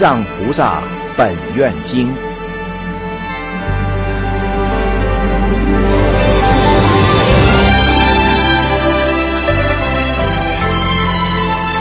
[0.00, 0.82] 藏菩萨
[1.14, 2.08] 本愿经》。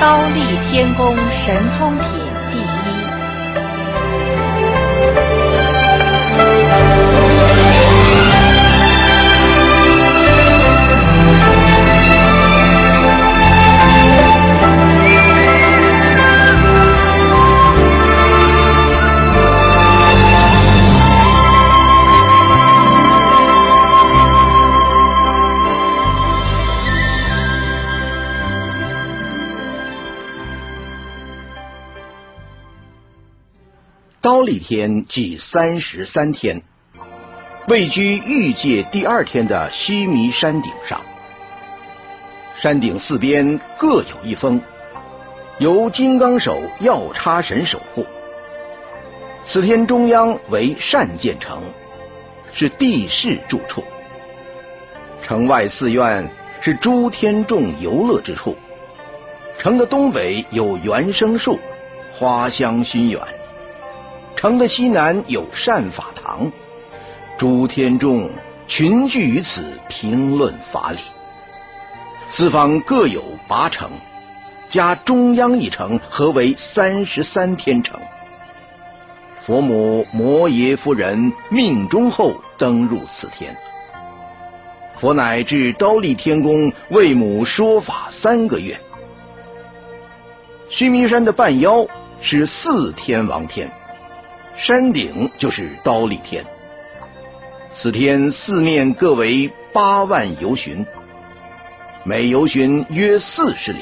[0.01, 2.28] 高立天宫神通品
[34.29, 36.61] 高丽天祭三十三天，
[37.67, 41.01] 位居玉界第二天的须弥山顶上。
[42.61, 44.61] 山顶四边各有一峰，
[45.57, 48.05] 由金刚手药叉神守护。
[49.45, 51.59] 此天中央为善建城，
[52.53, 53.83] 是地势住处。
[55.23, 56.23] 城外寺院
[56.61, 58.55] 是诸天众游乐之处。
[59.57, 61.57] 城的东北有原生树，
[62.13, 63.19] 花香熏远。
[64.39, 66.49] 城的西南有善法堂，
[67.37, 68.29] 诸天众
[68.69, 70.99] 群聚于此评论法理。
[72.29, 73.91] 四方各有八城，
[74.69, 77.99] 加中央一城，合为三十三天城。
[79.41, 83.53] 佛母摩耶夫人命中后登入此天，
[84.95, 88.79] 佛乃至刀立天宫为母说法三个月。
[90.69, 91.85] 须弥山的半腰
[92.21, 93.69] 是四天王天。
[94.59, 96.43] 山顶就是刀立天，
[97.73, 100.85] 此天四面各为八万游巡，
[102.03, 103.79] 每游巡约四十里。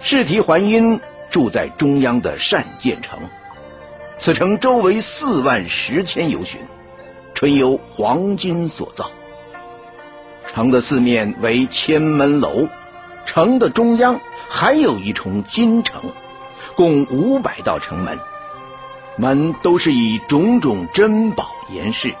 [0.00, 1.00] 释提还因
[1.30, 3.18] 住在中央的善建城，
[4.20, 6.60] 此城周围四万十千游巡，
[7.34, 9.10] 纯由黄金所造。
[10.54, 12.68] 城的四面为千门楼，
[13.26, 16.00] 城的中央还有一重金城，
[16.76, 18.16] 共五百道城门。
[19.18, 22.14] 门都是以种种珍宝严饰，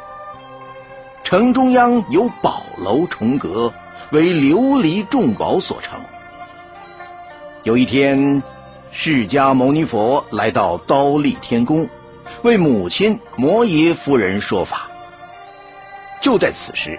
[1.22, 3.72] 城中央有宝楼重阁，
[4.10, 5.96] 为琉璃重宝所成。
[7.62, 8.42] 有一天，
[8.90, 11.88] 释迦牟尼佛来到刀立天宫，
[12.42, 14.88] 为母亲摩耶夫人说法。
[16.20, 16.98] 就在此时，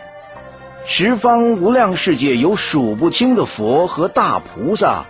[0.86, 5.06] 十方无量世界有数不清的佛和大菩萨。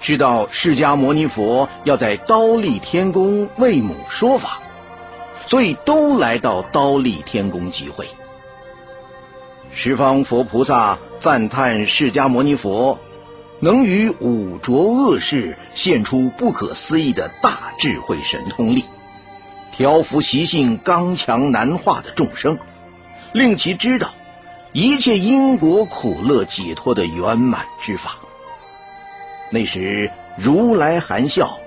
[0.00, 4.60] 知道释迦牟尼佛要在刀立天宫为母说法，
[5.44, 8.06] 所以都来到刀立天宫集会。
[9.70, 12.98] 十方佛菩萨赞叹释迦牟尼佛
[13.60, 18.84] 能于五浊恶世现出不可思议的大智慧神通力，
[19.72, 22.56] 调伏习性刚强难化的众生，
[23.32, 24.10] 令其知道
[24.72, 28.16] 一切因果苦乐解脱的圆满之法。
[29.50, 31.58] 那时，如来含笑，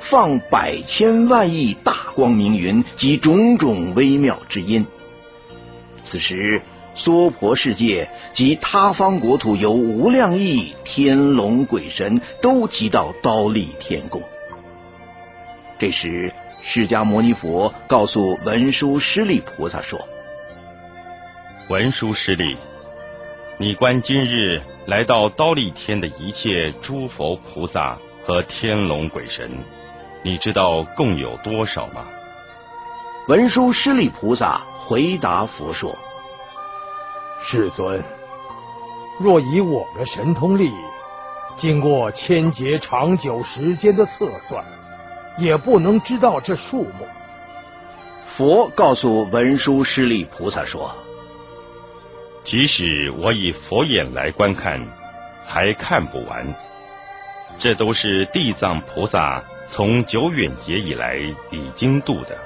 [0.00, 4.84] 放百千万亿大光明云及种种微妙之音。
[6.02, 6.60] 此时，
[6.94, 14.20] 娑婆世界及他方国土有无量亿天龙鬼神都集到刀立天宫。
[15.78, 20.00] 这时，释迦牟尼佛告诉文殊师利菩萨说
[21.70, 22.56] ：“文殊师利，
[23.58, 29.50] 你观今日。”来到刀立天的一切诸佛菩萨和天龙鬼神，
[30.22, 32.06] 你知道共有多少吗？
[33.26, 35.94] 文殊师利菩萨回答佛说
[37.44, 38.02] ：“世尊，
[39.18, 40.72] 若以我的神通力，
[41.54, 44.64] 经过千劫长久时间的测算，
[45.36, 47.06] 也不能知道这数目。”
[48.24, 50.90] 佛告诉文殊师利菩萨说。
[52.50, 54.80] 即使我以佛眼来观看，
[55.46, 56.46] 还看不完。
[57.58, 61.18] 这都是地藏菩萨从久远劫以来
[61.50, 62.38] 已经度的，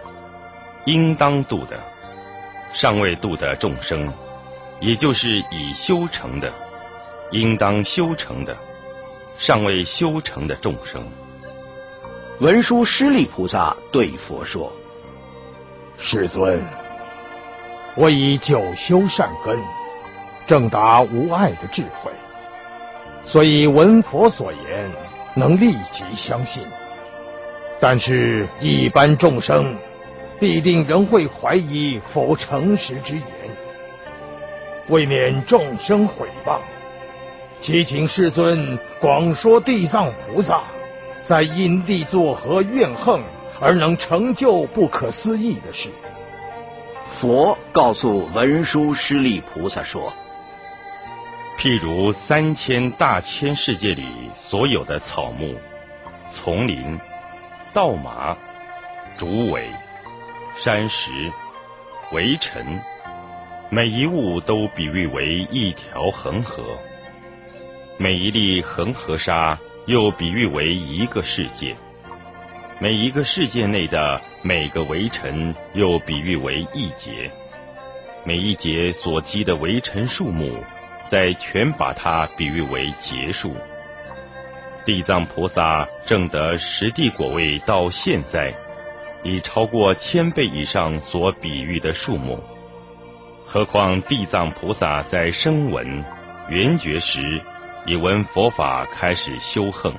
[0.87, 1.79] 应当度的，
[2.73, 4.13] 尚未度的众生，
[4.81, 6.53] 也就是已修成的，
[7.31, 8.57] 应当修成的，
[9.39, 11.01] 尚未修成的众生。
[12.41, 14.73] 文殊师利菩萨对佛说
[15.97, 16.61] ：“世尊，
[17.95, 19.57] 我已久修善根。”
[20.53, 22.11] 正达无碍的智慧，
[23.25, 24.91] 所以闻佛所言，
[25.35, 26.63] 能立即相信。
[27.81, 29.75] 但是，一般众生
[30.39, 33.25] 必定仍会怀疑佛诚实之言，
[34.91, 36.59] 未免众生毁谤，
[37.59, 40.65] 祈请世尊广说地藏菩萨
[41.25, 43.19] 在因地作何怨恨
[43.59, 45.89] 而能成就不可思议的事？
[47.09, 50.13] 佛告诉文殊师利菩萨说
[51.63, 54.05] ：“譬如三千大千世界里
[54.35, 55.55] 所有的草木、
[56.29, 56.99] 丛林、
[57.73, 58.37] 稻麻、
[59.17, 59.71] 竹苇、
[60.57, 61.31] 山石、
[62.11, 62.81] 围尘，
[63.71, 66.65] 每一物都比喻为一条恒河；
[67.97, 69.57] 每一粒恒河沙
[69.87, 71.77] 又比喻为一个世界。”
[72.81, 77.31] 每一个世界内的每个围尘，又比喻为一节；
[78.25, 80.53] 每一节所积的围尘数目，
[81.13, 83.55] 再全把它比喻为劫数。
[84.83, 88.51] 地藏菩萨证得十地果位到现在，
[89.23, 92.43] 已超过千倍以上所比喻的数目。
[93.45, 96.03] 何况地藏菩萨在声闻、
[96.49, 97.39] 缘觉时，
[97.85, 99.95] 已闻佛法开始修横，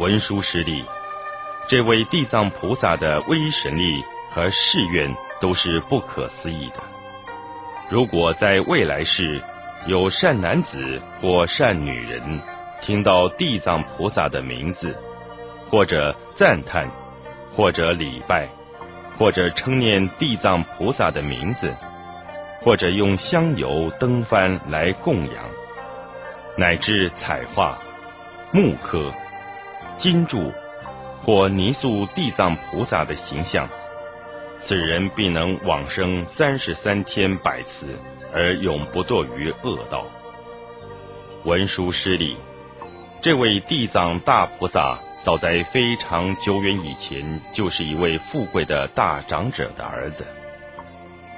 [0.00, 0.84] 文殊师利。
[1.66, 6.80] 这位地藏菩萨的威神力和誓愿都是不可思议的。
[7.88, 9.40] 如果在未来世
[9.88, 12.20] 有善男子或善女人
[12.82, 14.94] 听到地藏菩萨的名字，
[15.70, 16.90] 或者赞叹，
[17.56, 18.50] 或者礼拜，
[19.18, 21.74] 或者称念地藏菩萨的名字，
[22.60, 25.44] 或者用香油灯幡来供养，
[26.54, 27.78] 乃至彩画、
[28.52, 29.10] 木刻、
[29.96, 30.52] 金柱。
[31.24, 33.68] 或泥塑地藏菩萨的形象，
[34.58, 37.98] 此人必能往生三十三天百次，
[38.32, 40.06] 而永不堕于恶道。
[41.44, 42.36] 文殊师利，
[43.20, 50.24] 这位地藏大菩萨，早在非常久远以前，就是一位富贵的大长者的儿子。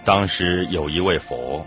[0.04, 1.64] 当时有一位佛，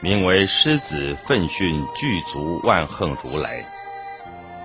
[0.00, 3.64] 名为狮子奋训具足万恒如来。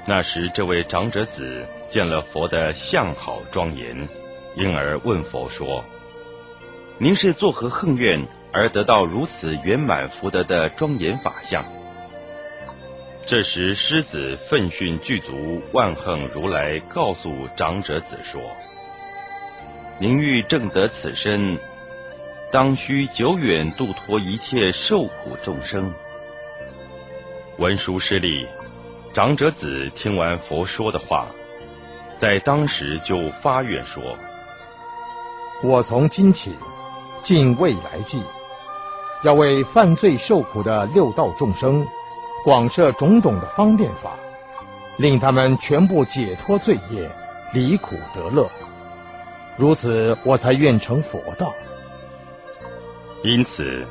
[0.06, 3.96] 那时，这位长者子见了佛的相好庄严，
[4.56, 5.84] 因而问佛说
[6.98, 8.20] ：“您是作何恨愿
[8.54, 11.64] 而得到如此圆满福德的庄严法相？”
[13.26, 18.42] 这时，狮子奋训具足万恒如来告诉长者子说
[20.00, 21.58] ：“您欲正得此身，
[22.52, 25.94] 当须久远度脱一切受苦众生。”
[27.58, 28.48] 文殊师利。
[29.14, 31.28] 长者子听完佛说的话，
[32.18, 34.02] 在当时就发愿说
[35.62, 36.56] ：“我从今起，
[37.22, 38.22] 尽未来际，
[39.24, 41.86] 要为犯罪受苦的六道众生，
[42.44, 44.12] 广设种种的方便法，
[44.98, 47.10] 令他们全部解脱罪业，
[47.54, 48.50] 离苦得乐。
[49.58, 51.54] 如此，我才愿成佛道。
[53.24, 53.86] 因此。”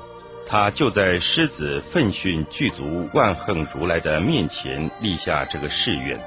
[0.53, 6.19] 他就在狮子奋训具足万恒如来的面前立下这个誓愿。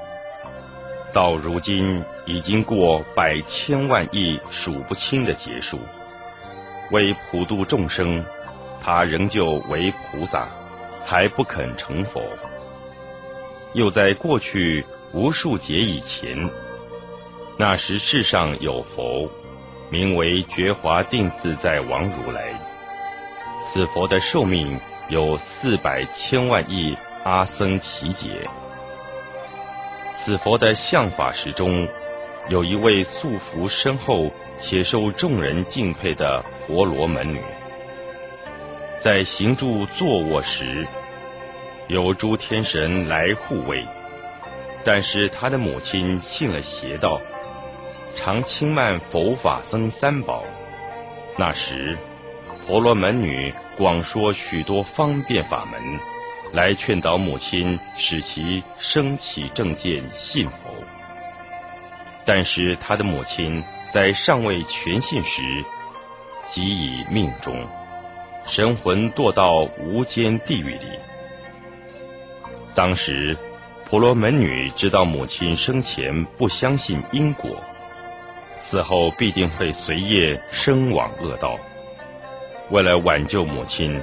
[1.12, 5.78] 到如今已经过百千万亿数不清的劫数，
[6.90, 8.24] 为普度众生，
[8.84, 10.46] 他仍旧为菩萨，
[11.06, 12.20] 还不肯成佛。
[13.72, 16.36] 又在过去无数劫以前，
[17.56, 19.26] 那时世上有佛，
[19.88, 22.52] 名为觉华定自在王如来。
[23.64, 28.46] 此佛的寿命有四百千万亿阿僧祇劫。
[30.14, 31.88] 此佛的相法时中，
[32.50, 37.40] 有一位素服深厚且受众人敬佩的婆罗门女，
[39.04, 40.88] 在行住坐卧时，
[41.88, 43.84] 有诸天神来护卫，
[44.82, 47.20] 但是他的母亲信了邪道，
[48.16, 50.42] 常轻慢佛法僧三宝。
[51.36, 51.98] 那时。
[52.66, 55.78] 婆罗门女广说许多方便法门，
[56.54, 60.74] 来劝导母亲，使其升起正见，信佛。
[62.24, 65.42] 但是他的母亲在尚未全信时，
[66.48, 67.54] 即已命中，
[68.46, 70.86] 神魂堕到无间地狱里。
[72.74, 73.36] 当时，
[73.88, 77.50] 婆罗门女知道母亲生前不相信因果，
[78.56, 81.58] 死后必定会随业生往恶道。
[82.70, 84.00] 为了挽救母亲，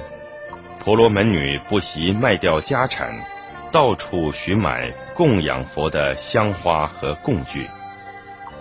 [0.82, 3.12] 婆罗门女不惜卖掉家产，
[3.70, 7.66] 到处寻买供养佛的香花和供具，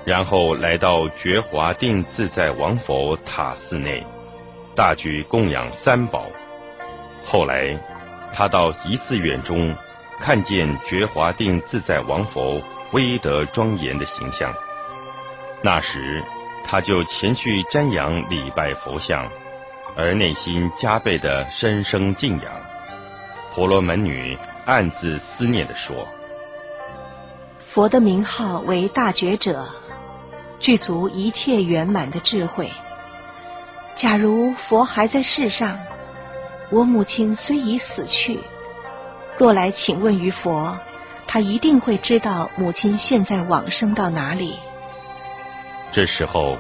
[0.03, 4.05] 然后来到觉华定自在王佛塔寺内，
[4.75, 6.25] 大举供养三宝。
[7.25, 7.79] 后来，
[8.33, 9.75] 他到一寺院中，
[10.19, 12.61] 看见觉华定自在王佛
[12.91, 14.53] 威德庄严的形象，
[15.61, 16.23] 那时
[16.63, 19.29] 他就前去瞻仰礼拜佛像。
[19.93, 22.49] 而内心加倍的深生敬仰，
[23.53, 26.07] 婆罗门女暗自思念地说
[27.59, 29.67] ：“佛的名号为大觉者，
[30.61, 32.71] 具足一切圆满的智慧。
[34.01, 35.77] 假如佛还在世上，
[36.71, 38.39] 我母亲虽已死去，
[39.37, 40.75] 若来请问于佛，
[41.27, 44.55] 他一定会知道母亲现在往生到哪里。
[45.91, 46.57] 这时候，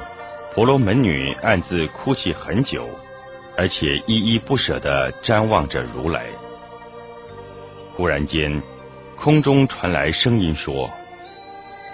[0.53, 2.87] 婆罗门女暗自哭泣很久，
[3.57, 6.27] 而且依依不舍地瞻望着如来。
[7.97, 8.61] 忽然间，
[9.15, 10.87] 空中传来声音说。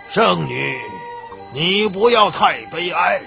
[0.09, 0.75] 圣女，
[1.53, 3.21] 你不要太悲哀。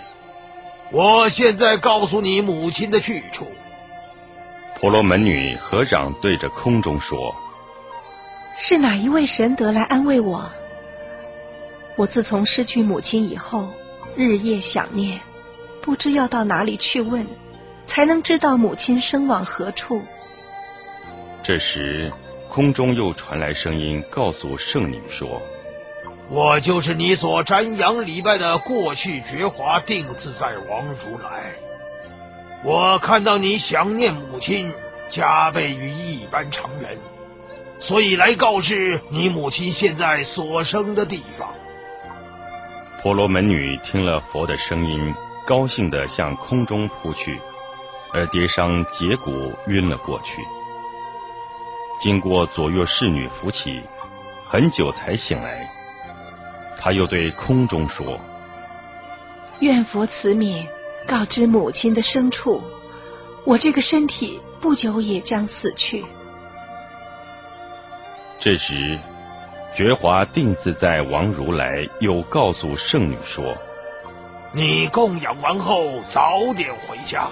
[0.93, 3.47] 我现在告诉你母亲的去处。
[4.79, 7.35] 婆罗门女合掌对着空中说
[8.59, 10.51] ：“是哪一位神德来安慰我？
[11.97, 13.69] 我自从失去母亲以后，
[14.17, 15.21] 日夜想念，
[15.81, 17.27] 不知要到哪里去问，
[17.87, 20.03] 才能知道母亲身往何处。”
[21.45, 22.11] 这时，
[22.49, 25.41] 空中又传来声音，告诉圣女说。
[26.31, 31.53] 我就是你所瞻仰礼拜的过去觉华定自在王如来。
[32.63, 34.73] 我看到你想念母亲，
[35.09, 36.97] 加倍于一般常人，
[37.81, 41.53] 所以来告示你母亲现在所生的地方。
[43.03, 45.13] 婆罗门女听了佛的声音，
[45.45, 47.41] 高兴地向空中扑去，
[48.13, 50.41] 而跌伤结骨，晕了过去。
[52.01, 53.83] 经过左右侍女扶起，
[54.47, 55.69] 很久才醒来。
[56.83, 58.19] 他又对空中说
[59.61, 60.65] ：“愿佛慈悯，
[61.07, 62.63] 告知母亲的牲畜，
[63.45, 66.03] 我这个身体不久也将死去。”
[68.41, 68.99] 这时，
[69.77, 73.55] 觉华定自在王如来又告诉圣女说
[74.53, 77.29] ：“你供养完后，早点回家，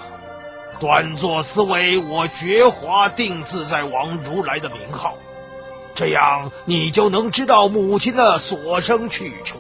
[0.79, 5.17] 端坐思维我觉华定自在王如来的名号。”
[5.99, 9.59] 这样，你就能知道母亲的所生去处。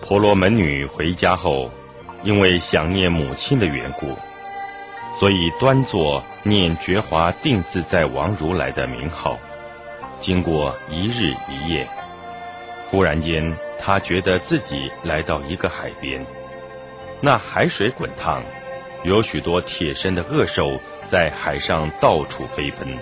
[0.00, 1.68] 婆罗门女回家后，
[2.22, 4.14] 因为想念母亲的缘故，
[5.18, 9.36] 所以端坐念觉华定自在王如来的名号。
[10.20, 11.88] 经过一日一夜，
[12.88, 16.24] 忽然间，她觉得自己来到一个海边，
[17.20, 18.44] 那海水滚烫，
[19.02, 20.78] 有许多铁身的恶兽
[21.10, 22.96] 在海上到处飞奔。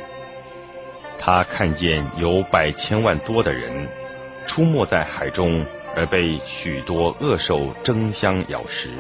[1.27, 3.89] 他看见有百千万多的人
[4.47, 5.65] 出没在海中，
[5.97, 8.91] 而被许多恶兽争相咬食；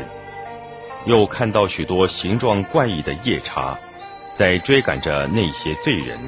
[1.04, 3.78] 又看到许多形状怪异的夜叉
[4.34, 6.18] 在追赶着那些罪人，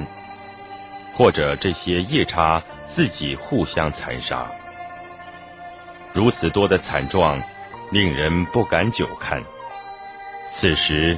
[1.15, 4.45] 或者这些夜叉自己互相残杀。
[6.13, 7.41] 如此多的惨状，
[7.89, 9.41] 令人不敢久看。
[10.51, 11.17] 此时。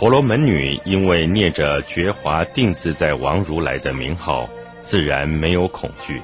[0.00, 4.48] 婆罗门女因为念着觉华定自在王如来的名号，
[4.82, 6.22] 自然没有恐惧。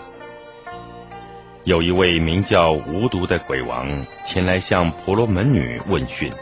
[1.65, 3.87] 有一位名叫无毒的鬼王
[4.25, 6.33] 前来向婆罗门女问讯，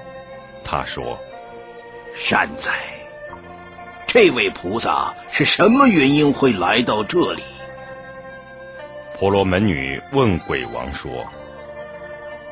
[0.62, 1.18] 他说
[2.14, 2.70] ：“善哉，
[4.06, 7.42] 这位菩萨是什么原因会来到这里？”
[9.18, 11.26] 婆罗门女问鬼王说：“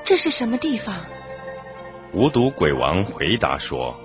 [0.03, 0.93] 这是什么地方？”
[2.13, 3.97] 无毒鬼王回答说。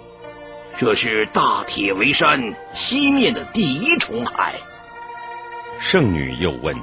[0.79, 2.39] 这是大铁围山
[2.72, 4.53] 西面的第一重海。
[5.79, 6.75] 圣女又问：“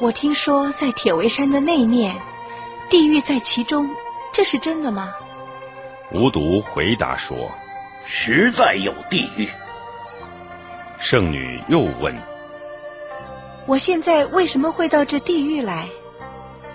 [0.00, 2.16] 我听说在铁围山的那面，
[2.88, 3.90] 地狱在其中，
[4.32, 5.12] 这是真的吗？”
[6.12, 7.50] 无毒回答说
[8.08, 9.46] ：“实在有地狱。”
[10.98, 12.14] 圣女又问
[13.66, 15.86] ：“我现在为什么会到这地狱来？”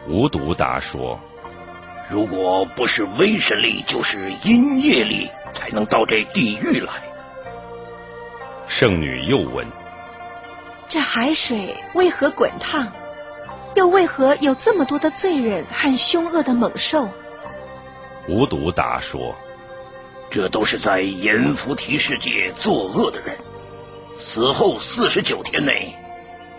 [0.08, 1.20] 无毒答说
[2.10, 6.94] ：“如果不是威神力，就是阴业力。”才能到这地狱来。
[8.68, 9.66] 圣女又问
[10.88, 12.88] ：“这海水为何滚烫？
[13.76, 17.10] 又为何有这么多的罪人和凶恶的猛兽？”
[18.30, 19.36] 无毒答说
[20.30, 23.36] ：“这都是在阎浮提世界作恶的人，
[24.18, 25.94] 死后四十九天内，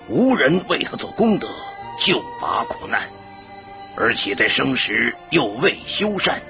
[0.09, 1.49] 无人为他做功德，
[1.99, 3.01] 救拔苦难，
[3.97, 6.43] 而且在生时又未修善。”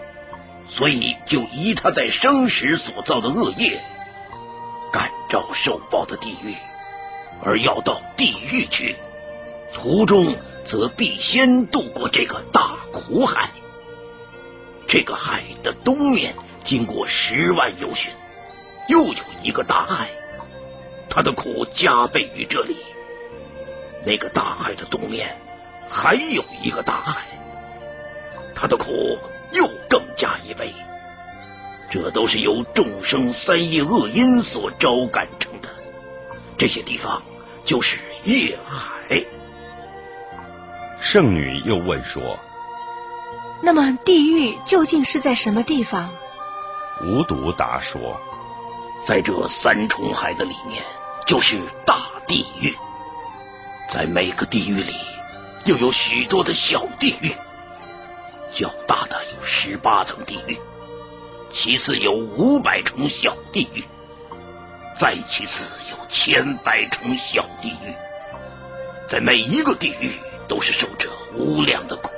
[0.68, 3.80] 所以，就依他在生时所造的恶业，
[4.92, 6.54] 感召受报的地狱，
[7.44, 8.94] 而要到地狱去，
[9.74, 10.32] 途中
[10.64, 13.50] 则必先渡过这个大苦海。
[14.86, 18.12] 这个海的东面经过十万由旬，
[18.86, 20.08] 又有一个大海，
[21.08, 22.76] 他的苦加倍于这里。
[24.06, 25.36] 那个大海的东面
[25.88, 27.26] 还有一个大海，
[28.60, 29.18] 他的苦。
[29.52, 30.72] 又更加一倍，
[31.90, 35.68] 这都是由众生三业恶因所招感成的。
[36.56, 37.20] 这些地方
[37.64, 39.20] 就是业海。
[41.00, 42.38] 圣女又问说
[43.60, 46.08] ：“那么地狱究竟是在什么地方？”
[47.02, 48.20] 无毒答说
[49.04, 50.80] ：“在这三重海的里面，
[51.26, 52.72] 就是大地狱。
[53.88, 54.94] 在每个地狱里，
[55.64, 57.34] 又有许多的小地狱。
[58.54, 60.58] 较大的有十八层地狱，
[61.52, 63.84] 其次有五百重小地狱，
[64.98, 67.94] 再其次有千百重小地狱。
[69.08, 70.10] 在每一个地狱。”
[70.50, 72.10] 都是受着无量的苦。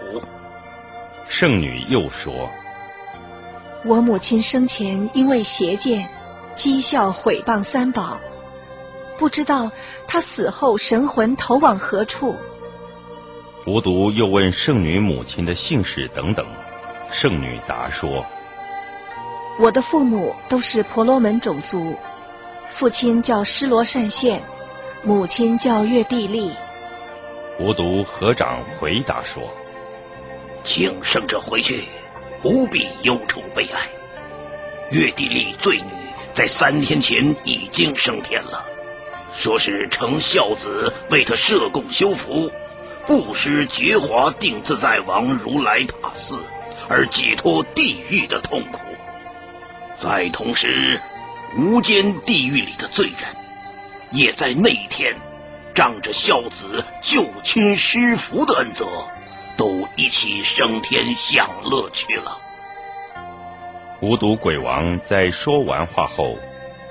[1.29, 2.49] 圣女又说
[3.85, 6.09] ：“我母亲生前因为邪见，
[6.57, 8.17] 讥笑毁谤三宝，
[9.19, 9.71] 不知道
[10.09, 12.35] 她死后神魂投往何处。”
[13.64, 16.45] 无独又问圣女母亲的姓氏等等，
[17.12, 18.26] 圣女答说
[19.61, 21.95] ：“我的父母都是婆罗门种族，
[22.69, 24.42] 父亲叫施罗善现，
[25.04, 26.50] 母亲叫月地利。”
[27.61, 29.45] 无独合掌回答说
[30.64, 31.85] ：“请圣者回去，
[32.42, 33.88] 不必忧愁悲哀。
[34.90, 35.92] 月地利罪女
[36.35, 38.64] 在三天前已经升天了，
[39.33, 42.50] 说是承孝子为他设供修福，
[43.06, 46.38] 布施觉华定自在王如来塔寺，
[46.88, 48.78] 而解脱地狱的痛苦。
[50.00, 51.00] 在同时，
[51.56, 53.16] 无间地狱里的罪人，
[54.12, 55.14] 也在那一天。”
[55.75, 58.87] 仗着孝子救亲施福的恩泽，
[59.56, 62.37] 都一起升天享乐去了。
[64.00, 66.37] 无毒鬼王在说完话后，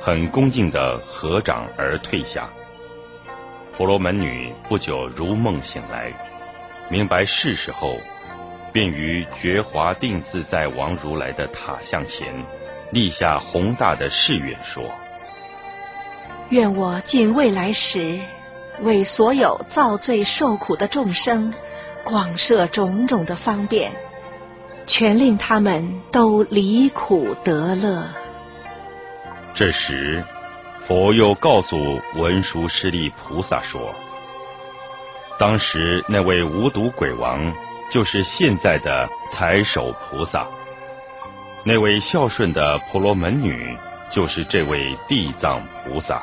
[0.02, 2.50] 很恭敬的合掌而退下。
[3.76, 6.12] 婆罗门女不久如梦醒来，
[6.90, 7.98] 明白是时后，
[8.72, 12.28] 便于觉华定自在王如来的塔像前，
[12.92, 14.84] 立下宏大的誓愿说
[16.50, 18.20] ：“愿我尽未来时。”
[18.82, 21.54] 为所有造罪受苦的众生，
[22.04, 23.92] 广设种种的方便，
[24.88, 28.04] 全令他们都离苦得乐。
[29.54, 30.24] 这时，
[30.86, 33.94] 佛又告诉文殊师利菩萨说
[35.38, 37.54] ：“当时那位无毒鬼王，
[37.90, 40.42] 就是现在的财首菩萨；
[41.64, 43.78] 那位孝顺的婆罗门女，
[44.10, 46.22] 就是这位地藏菩萨。”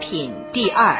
[0.00, 0.96] 品第二。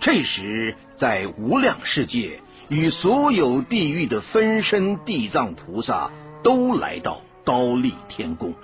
[0.00, 6.10] 这时，在无量世界与所有地狱的分身地藏菩萨
[6.42, 8.54] 都来到高丽天宫。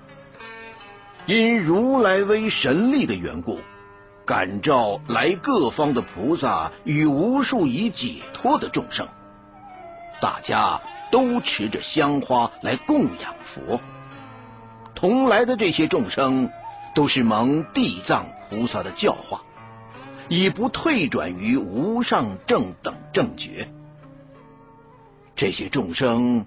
[1.27, 3.61] 因如来为神力的缘故，
[4.31, 9.09] 感召来各方的菩萨与无数已解脱的众生，
[10.23, 13.81] 大家都持着香花来供养佛。
[14.95, 16.49] 同来的这些众生，
[16.95, 19.43] 都是蒙地藏菩萨的教化，
[20.29, 23.69] 已不退转于无上正等正觉。
[25.35, 26.47] 这些众生，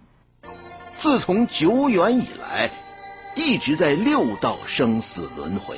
[0.95, 2.71] 自从久远以来。
[3.35, 5.77] 一直在六道生死轮回。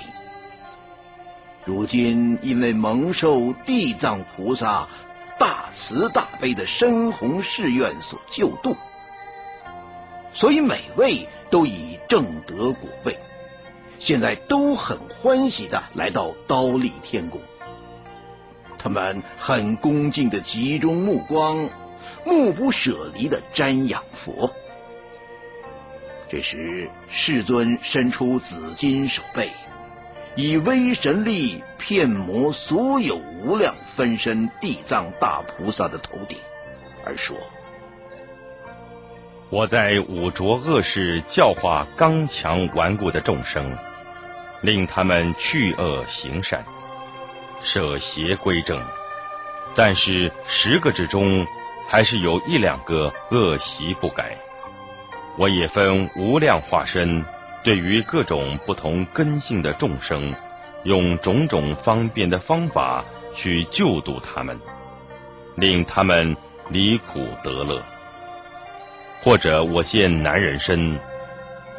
[1.65, 4.87] 如今因为蒙受地藏菩萨
[5.39, 8.77] 大慈大悲的深宏誓愿所救度，
[10.33, 13.17] 所以每位都已正得果位，
[13.97, 17.41] 现在都很欢喜的来到刀立天宫。
[18.77, 21.67] 他们很恭敬的集中目光，
[22.23, 24.53] 目不舍离的瞻仰佛。
[26.29, 29.51] 这时，世尊伸出紫金手背，
[30.35, 36.37] 以威神力骗魔所有无量分身地藏大菩萨的头顶，
[37.05, 37.37] 而说
[39.49, 43.77] ：“我在五浊恶世教化刚强顽固的众生，
[44.61, 46.65] 令他们去恶行善，
[47.61, 48.81] 舍邪归正。
[49.73, 51.47] 但是十个之中，
[51.87, 54.37] 还是有一两个恶习不改。
[55.37, 57.23] 我也分无量化身，
[57.65, 60.35] 对于各种不同根性的众生，
[60.83, 64.61] 用种种方便的方法去救度他们，
[65.55, 66.37] 令他们
[66.69, 67.81] 离苦得乐。
[69.23, 70.99] 或者我现男人身，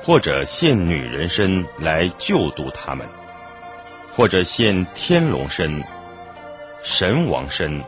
[0.02, 3.06] 或者现女人身来救度他们；
[4.16, 5.84] 或者现天龙身、
[6.82, 7.80] 神王身、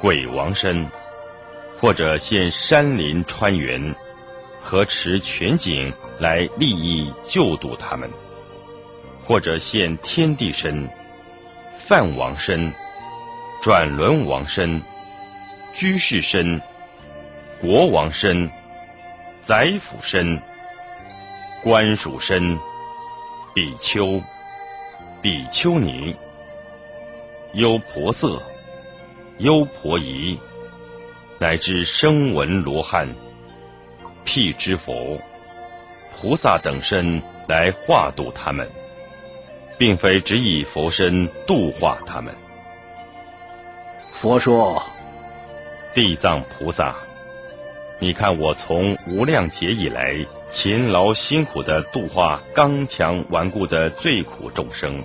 [0.00, 0.86] 鬼王身，
[1.80, 3.92] 或者现山林川原、
[4.62, 8.08] 和持全景来利益救度他们；
[9.26, 10.88] 或者现天地身、
[11.78, 12.72] 梵王身、
[13.60, 14.80] 转轮王身、
[15.74, 16.60] 居士身。
[17.60, 18.50] 国王身、
[19.44, 20.36] 宰辅身、
[21.62, 22.58] 官属身、
[23.54, 24.20] 比丘、
[25.22, 26.12] 比丘尼、
[27.54, 28.42] 优婆塞、
[29.38, 30.36] 优婆夷，
[31.38, 33.08] 乃至声闻罗汉、
[34.24, 35.18] 辟支佛、
[36.12, 38.68] 菩萨等身来化度他们，
[39.78, 42.34] 并非只以佛身度化他们。
[44.10, 44.82] 佛说，
[45.94, 46.94] 地藏菩萨。
[47.98, 50.16] 你看，我从无量劫以来，
[50.50, 55.02] 勤劳辛苦的度化刚强顽固的最苦众生。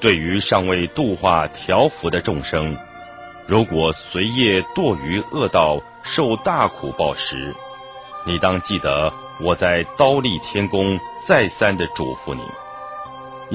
[0.00, 2.76] 对于尚未度化调伏的众生，
[3.46, 7.54] 如果随业堕于恶道，受大苦报时，
[8.28, 9.10] 你当记得
[9.40, 12.42] 我在刀立天宫再三的嘱咐你，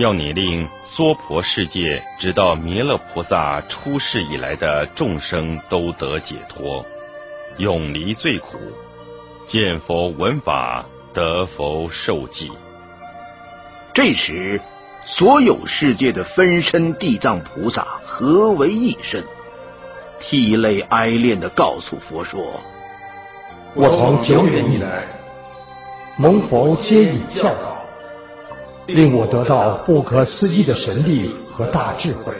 [0.01, 6.83] 要你令娑婆世界直到弥勒菩萨出世以来的众生都得解脱。
[7.59, 8.57] 永离罪苦，
[9.45, 10.83] 见佛闻法，
[11.13, 12.51] 得佛受记。
[13.93, 14.59] 这时，
[15.05, 19.23] 所有世界的分身地藏菩萨合为一身，
[20.19, 22.59] 涕泪哀恋的告诉佛说
[23.75, 25.03] ：“我从久远以来，
[26.17, 27.77] 蒙佛接引教导，
[28.85, 32.33] 令我得到不可思议的神力和大智慧。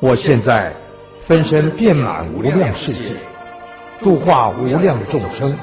[0.00, 0.74] 我现在
[1.20, 3.18] 分身遍满无量世界。”
[4.00, 5.58] 度化无量的众生，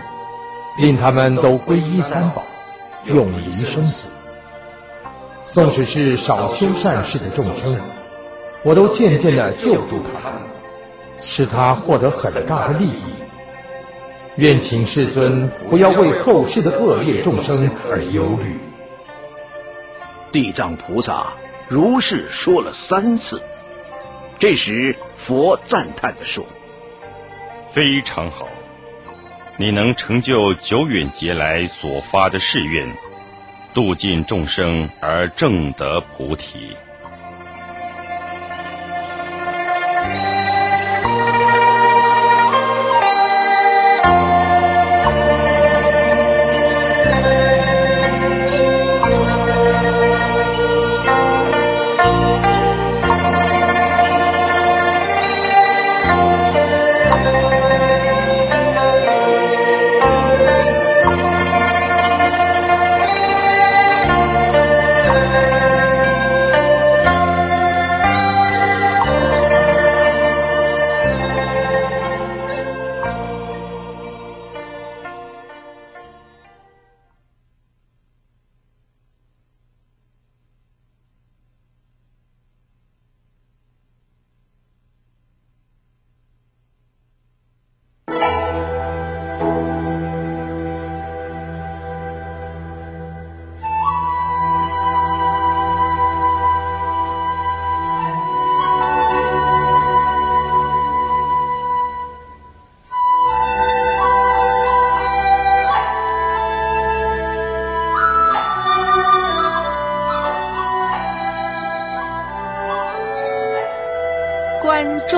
[0.78, 2.44] 令他们都皈依三宝，
[3.06, 4.10] 永离生死。
[5.54, 7.80] 纵使是少修善事的众生，
[8.64, 10.30] 我都渐渐的救度他，
[11.22, 13.25] 使他获得很大的利益。
[14.38, 18.58] 愿请世尊不要为后世的恶业众生而忧虑。
[20.32, 21.32] 地藏菩萨
[21.70, 23.42] 如是说了三次。
[24.38, 26.46] 这时，佛赞叹地说。
[27.68, 28.48] 非常好，
[29.56, 32.86] 你能成就久远劫来所发的誓愿，
[33.74, 36.76] 度尽众生而正得菩提。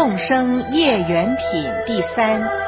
[0.08, 2.67] 众生业缘品第三。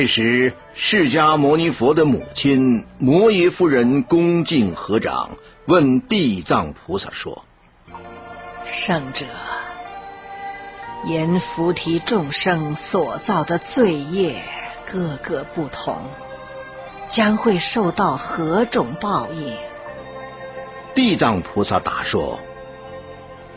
[0.00, 5.28] 这时，释迦牟尼佛的母亲摩耶夫人恭敬合掌，
[5.66, 7.44] 问地藏菩萨说
[8.66, 9.26] ：“圣者，
[11.04, 14.36] 阎浮提众生所造的罪业
[14.90, 15.98] 各个不同，
[17.10, 19.54] 将会受到何种报应？”
[20.96, 22.40] 地藏菩萨答说：“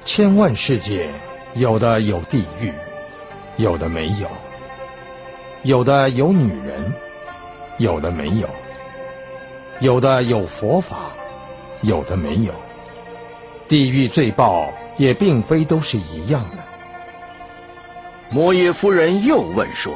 [0.03, 1.09] 千万世界，
[1.53, 2.73] 有的有地狱，
[3.55, 4.27] 有的没有。”
[5.63, 6.93] 有的有女人，
[7.77, 8.47] 有的没有；
[9.79, 10.97] 有的有佛法，
[11.81, 12.53] 有的没有。
[13.69, 16.57] 地狱罪报也并非都是一样的。
[18.29, 19.93] 摩耶夫人又问说：“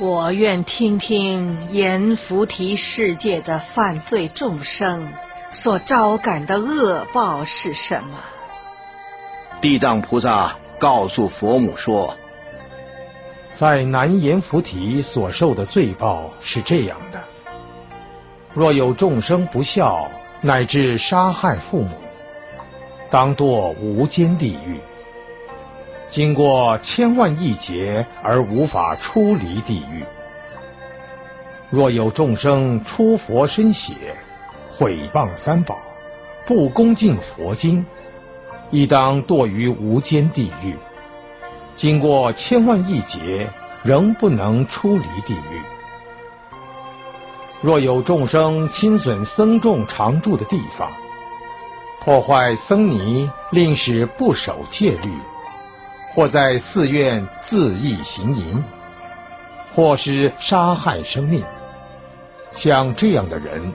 [0.00, 5.06] 我愿听听阎浮提世界的犯罪众生
[5.50, 8.18] 所招感的恶报是什么？”
[9.60, 12.16] 地藏菩萨告诉佛母说。
[13.54, 17.22] 在南阎浮提所受的罪报是这样的：
[18.52, 20.08] 若有众生不孝，
[20.40, 21.90] 乃至杀害父母，
[23.10, 24.80] 当堕无间地狱。
[26.10, 30.02] 经过千万亿劫而无法出离地狱。
[31.70, 33.94] 若有众生出佛身血，
[34.68, 35.78] 毁谤三宝，
[36.46, 37.86] 不恭敬佛经，
[38.70, 40.74] 亦当堕于无间地狱。
[41.76, 43.48] 经过千万亿劫，
[43.82, 45.62] 仍不能出离地狱。
[47.60, 50.90] 若有众生侵损僧众常住的地方，
[52.02, 55.10] 破坏僧尼，令使不守戒律，
[56.12, 58.62] 或在寺院恣意行淫，
[59.74, 61.42] 或是杀害生命，
[62.52, 63.72] 像这样的人，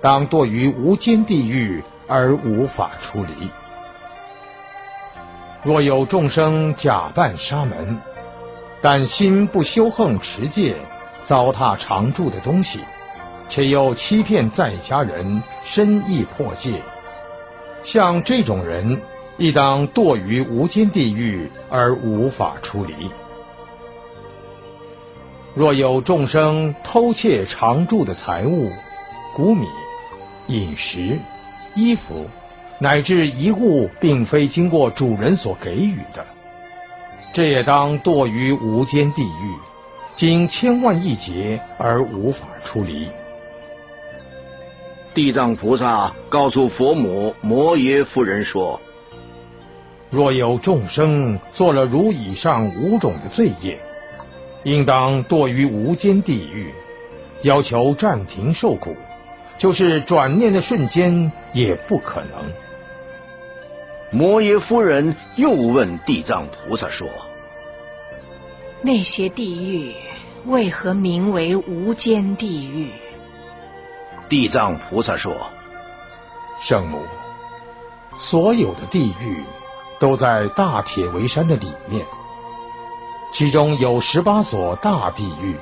[0.00, 3.48] 当堕于无间地狱而无法出离。
[5.64, 8.00] 若有众生假扮沙门，
[8.80, 10.74] 但心不修横持戒，
[11.24, 12.80] 糟蹋常住的东西，
[13.48, 16.80] 且又欺骗在家人，深意破戒，
[17.82, 19.00] 像这种人，
[19.36, 22.94] 亦当堕于无间地狱而无法出离。
[25.54, 28.70] 若有众生偷窃常住的财物、
[29.34, 29.66] 谷米、
[30.46, 31.18] 饮食、
[31.74, 32.30] 衣服。
[32.80, 36.24] 乃至一物并非经过主人所给予的，
[37.32, 39.54] 这也当堕于无间地狱，
[40.14, 43.08] 经千万亿劫而无法出离。
[45.12, 48.80] 地藏菩萨告诉佛母摩耶夫人说
[50.08, 53.76] ：“若有众生做了如以上五种的罪业，
[54.62, 56.72] 应当堕于无间地狱，
[57.42, 58.94] 要求暂停受苦，
[59.58, 62.48] 就是转念的瞬间也不可能。”
[64.10, 67.06] 摩耶夫人又问地藏菩萨说
[68.80, 69.94] ：“那些地狱
[70.46, 72.90] 为何名为无间地狱？”
[74.26, 75.34] 地藏菩萨说
[76.58, 77.02] ：“圣母，
[78.16, 79.44] 所有的地狱
[79.98, 82.02] 都在大铁围山的里面，
[83.34, 85.54] 其中有十八所大地狱，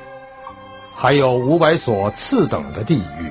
[0.94, 3.28] 还有五百所次等的地狱，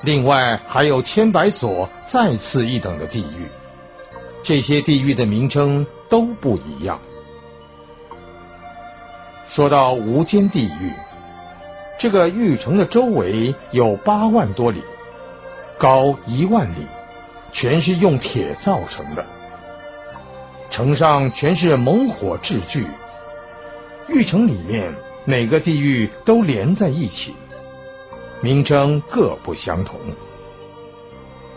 [0.00, 3.46] 另外还有千百所再次一等的地狱。”
[4.42, 6.98] 这些地狱的名称都不一样。
[9.48, 10.92] 说到无间地狱，
[11.98, 14.82] 这个玉城的周围有八万多里，
[15.78, 16.86] 高一万里，
[17.52, 19.24] 全是用铁造成的。
[20.70, 22.84] 城上全是猛火炙炬，
[24.08, 24.92] 玉城里面
[25.24, 27.34] 每个地狱都连在一起，
[28.42, 29.98] 名称各不相同。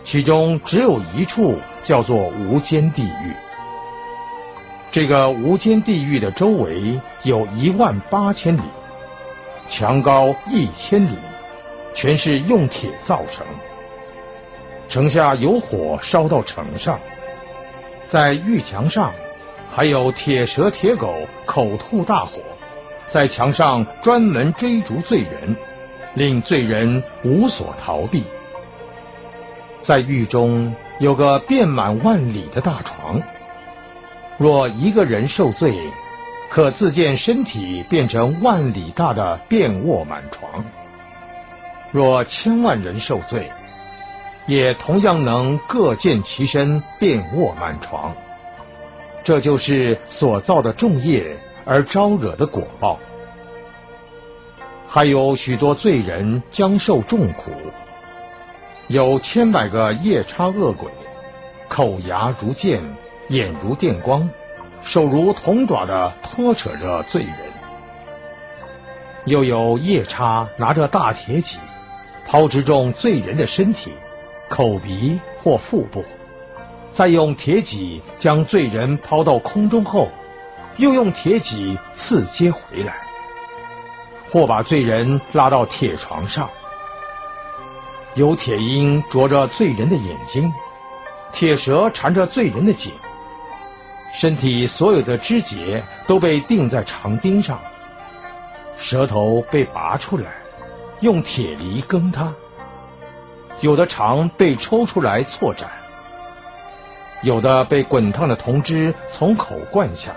[0.04, 1.58] 其中只有一处。
[1.84, 3.32] 叫做无间地狱。
[4.92, 8.60] 这个无间地狱的周围有一万八千里，
[9.68, 11.16] 墙高一千里，
[11.92, 13.44] 全是用铁造成。
[14.88, 17.00] 城下有火烧到城上，
[18.06, 19.10] 在狱墙上
[19.68, 22.40] 还有铁蛇铁狗口吐大火，
[23.08, 25.56] 在墙上专门追逐罪人，
[26.14, 28.22] 令罪人无所逃避。
[29.82, 30.74] 在狱中。
[30.98, 33.20] 有个遍满万里的大床，
[34.38, 35.76] 若一个人受罪，
[36.48, 40.62] 可自见身体变成万里大的遍卧满床；
[41.90, 43.50] 若千万人受罪，
[44.46, 48.14] 也同样能各见其身遍卧满床。
[49.24, 52.96] 这就是所造的重业而招惹的果报。
[54.86, 57.50] 还有许多罪人将受重苦。
[58.92, 60.86] 有千百个夜叉恶鬼，
[61.66, 62.78] 口牙如剑，
[63.28, 64.28] 眼如电光，
[64.84, 67.32] 手如铜爪的拖扯着罪人。
[69.24, 71.58] 又有夜叉拿着大铁戟，
[72.26, 73.90] 抛掷中罪人的身体、
[74.50, 76.04] 口鼻或腹部，
[76.92, 80.10] 再用铁戟将罪人抛到空中后，
[80.76, 82.94] 又用铁戟刺接回来，
[84.30, 86.50] 或把罪人拉到铁床上，
[88.14, 90.52] 有铁鹰啄着罪人的眼睛，
[91.32, 92.92] 铁蛇缠着罪人的颈，
[94.12, 97.58] 身体所有的肢节都被钉在长钉上。
[98.76, 100.30] 舌头被拔出来，
[101.00, 102.26] 用铁犁耕它；
[103.62, 105.66] 有的肠被抽出来错斩；
[107.22, 110.12] 有的被滚烫的铜汁从口灌下；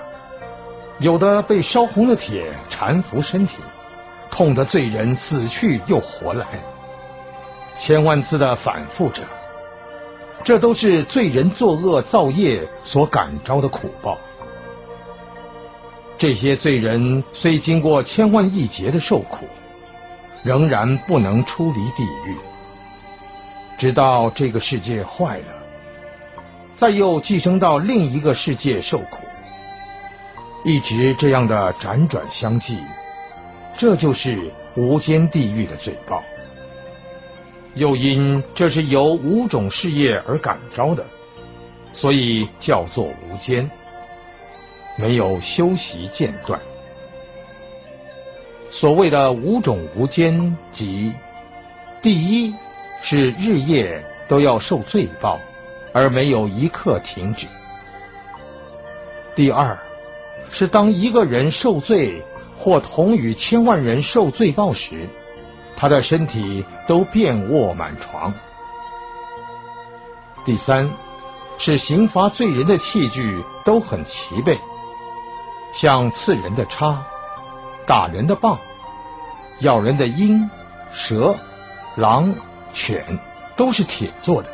[0.99, 3.59] 有的被烧红的铁缠服身体，
[4.29, 6.45] 痛得罪人死去又活来。
[7.77, 9.23] 千万次的反复着，
[10.43, 14.17] 这都是罪人作恶造业所感召的苦报。
[16.17, 19.45] 这些罪人虽经过千万亿劫的受苦，
[20.43, 22.37] 仍然不能出离地狱，
[23.77, 25.45] 直到这个世界坏了，
[26.77, 29.17] 再又寄生到另一个世界受苦，
[30.63, 32.77] 一直这样的辗转相继，
[33.77, 36.23] 这就是无间地狱的罪报。
[37.75, 41.05] 又因这是由五种事业而感召的，
[41.93, 43.69] 所以叫做无间。
[44.97, 46.57] 没有休息间断。
[48.69, 51.11] 所谓的五种无间，即
[52.01, 52.53] 第一
[53.01, 55.37] 是日夜都要受罪报，
[55.91, 57.45] 而没有一刻停止；
[59.35, 59.77] 第二
[60.49, 62.21] 是当一个人受罪
[62.55, 64.95] 或同与千万人受罪报时，
[65.77, 68.31] 他的身体都遍卧满床；
[70.45, 70.89] 第三
[71.57, 74.59] 是刑罚罪人的器具都很齐备。
[75.73, 77.05] 像刺人的叉、
[77.85, 78.57] 打人的棒、
[79.59, 80.49] 咬人的鹰、
[80.93, 81.35] 蛇、
[81.95, 82.33] 狼、
[82.73, 83.03] 犬，
[83.57, 84.47] 都是铁做的；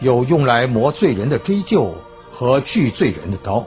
[0.00, 1.92] 有用来磨罪人的锥臼
[2.32, 3.64] 和锯罪人的刀；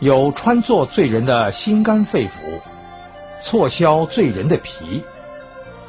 [0.00, 2.58] 有穿作罪人的心肝肺腑，
[3.44, 5.02] 错削罪人的皮；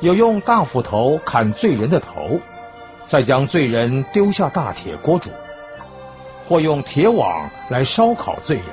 [0.01, 2.37] 有用大斧头砍罪人的头，
[3.07, 5.29] 再将罪人丢下大铁锅煮；
[6.45, 8.65] 或用铁网来烧烤罪人。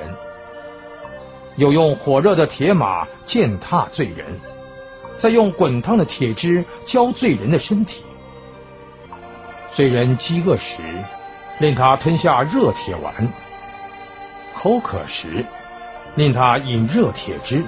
[1.54, 4.40] 有用火热的铁马践踏罪人，
[5.16, 8.02] 再用滚烫的铁汁浇罪人的身体。
[9.70, 10.82] 罪人饥饿时，
[11.60, 13.12] 令他吞下热铁丸；
[14.56, 15.44] 口渴时，
[16.16, 17.62] 令他饮热铁汁。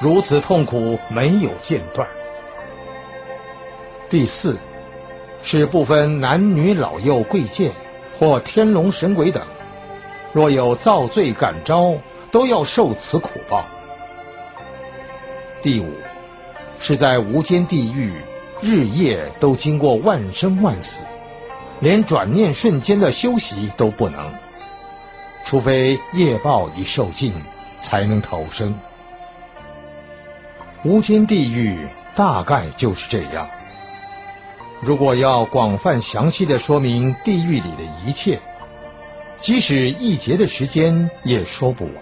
[0.00, 2.06] 如此痛苦没有间断。
[4.08, 4.56] 第四，
[5.42, 7.72] 是不分男女老幼贵贱
[8.18, 9.42] 或天龙神鬼等，
[10.32, 11.94] 若有造罪感召。
[12.32, 13.64] 都要受此苦报。
[15.62, 15.86] 第五，
[16.78, 18.12] 是在无间地狱，
[18.60, 21.04] 日夜都经过万生万死，
[21.80, 24.30] 连转念瞬间的休息都不能，
[25.44, 27.32] 除非业报已受尽，
[27.80, 28.74] 才能逃生。
[30.86, 31.76] 无间地狱
[32.14, 33.48] 大概就是这样。
[34.80, 38.38] 如果要广泛详细的说明地狱里的一切，
[39.40, 41.94] 即使一劫的时间也说不完。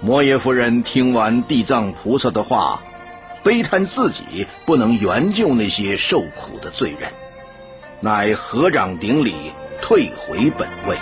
[0.00, 2.80] 摩耶夫人听完地藏菩萨的话，
[3.42, 7.10] 悲叹自己不能援救那些受苦的罪人，
[7.98, 10.96] 乃合掌顶礼，退回本位。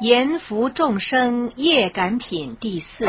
[0.00, 3.04] 言福众生业感品第四。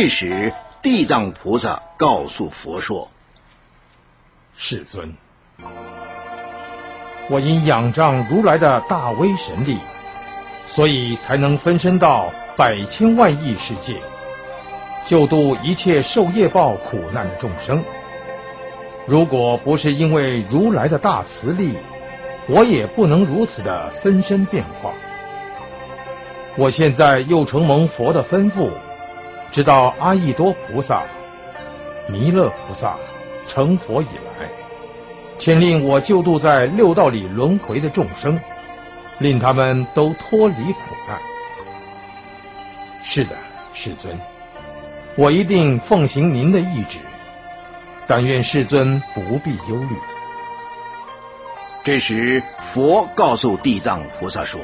[0.00, 3.06] 这时，地藏菩萨告诉佛说
[4.56, 5.14] ：“世尊，
[7.28, 9.76] 我因仰仗如来的大威神力，
[10.66, 14.00] 所以才能分身到百千万亿世界，
[15.04, 17.84] 救度一切受业报苦难的众生。
[19.06, 21.76] 如果不是因为如来的大慈力，
[22.48, 24.94] 我也不能如此的分身变化。
[26.56, 28.70] 我现在又承蒙佛的吩咐。”
[29.50, 31.02] 直到阿逸多菩萨、
[32.08, 32.96] 弥勒菩萨
[33.48, 34.06] 成佛以
[34.38, 34.48] 来，
[35.38, 38.38] 请令我救度在六道里轮回的众生，
[39.18, 41.18] 令他们都脱离苦难。
[43.02, 43.36] 是的，
[43.72, 44.16] 世尊，
[45.16, 46.98] 我一定奉行您的意志。
[48.06, 49.96] 但愿世尊不必忧虑。
[51.84, 54.60] 这时，佛告诉地藏菩萨说：“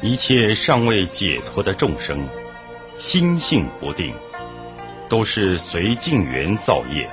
[0.00, 2.26] 一切尚未解脱的众生。”
[3.00, 4.14] 心性不定，
[5.08, 7.08] 都是随境缘造业，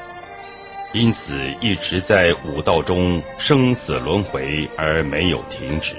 [0.92, 5.94] 因此一直在五道中生死轮回而没有停止。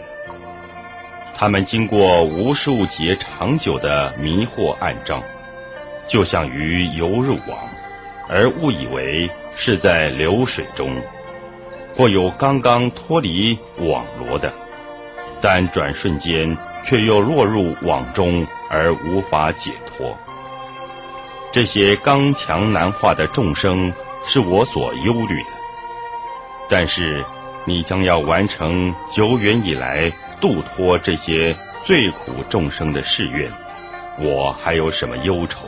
[1.35, 5.23] 他们经过无数劫长久的迷惑暗障，
[6.07, 7.59] 就像鱼游入网，
[8.29, 10.95] 而误以为是在流水中，
[11.97, 14.53] 或有刚刚脱离网罗的，
[15.41, 18.47] 但转瞬间却又落入网中。
[18.71, 20.17] 而无法解脱，
[21.51, 23.93] 这些刚强难化的众生
[24.25, 25.51] 是我所忧虑的。
[26.69, 27.25] 但是，
[27.65, 33.51] 你将要完成久远以来度脱这些最苦众生的誓愿，
[34.19, 35.67] 我还有什么忧愁？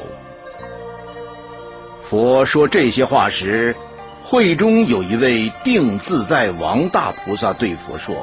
[2.03, 3.75] 佛说这些话时，
[4.23, 8.15] 会中有一位定自在王大菩萨对佛说：“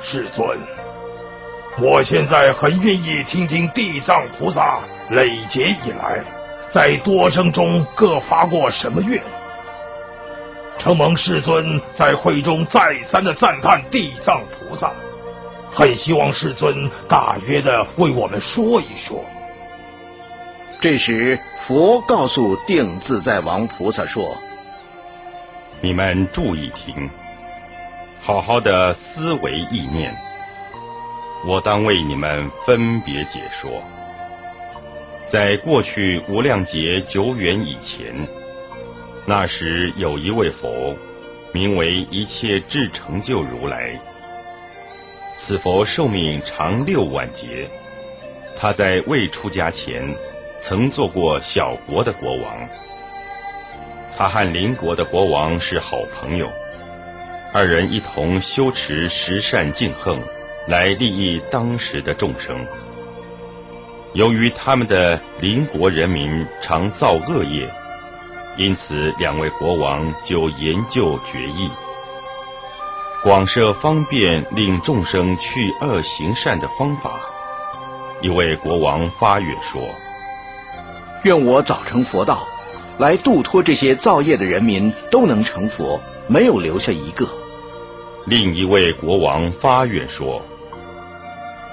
[0.00, 0.56] 世尊。”
[1.80, 6.20] 我现在很愿意听听地藏菩萨累劫以来，
[6.68, 9.22] 在多生中各发过什么愿。
[10.76, 14.90] 承蒙世尊在会中再三的赞叹地藏菩萨，
[15.70, 19.24] 很希望世尊大约的为我们说一说。
[20.80, 24.36] 这时，佛告诉定自在王菩萨说
[25.80, 27.08] ：“你们注意听，
[28.22, 30.12] 好好的思维意念。”
[31.46, 33.70] 我当为你们分别解说。
[35.28, 38.14] 在过去无量劫久远以前，
[39.26, 40.96] 那时有一位佛，
[41.52, 43.98] 名为一切智成就如来。
[45.36, 47.68] 此佛寿命长六万劫。
[48.56, 50.12] 他在未出家前，
[50.60, 52.68] 曾做过小国的国王。
[54.16, 56.48] 他和邻国的国王是好朋友，
[57.52, 60.18] 二人一同修持十善净恨。
[60.68, 62.56] 来利益当时的众生。
[64.12, 67.68] 由于他们的邻国人民常造恶业，
[68.56, 71.70] 因此两位国王就研究决议，
[73.22, 77.20] 广设方便令众生去恶行善的方法。
[78.20, 79.80] 一位国王发愿说
[81.24, 82.46] ：“愿我早成佛道，
[82.98, 87.26] 来度脱这些造业的人民，都能成佛，没有留下一个。”
[88.26, 90.42] 另一位国王发愿说。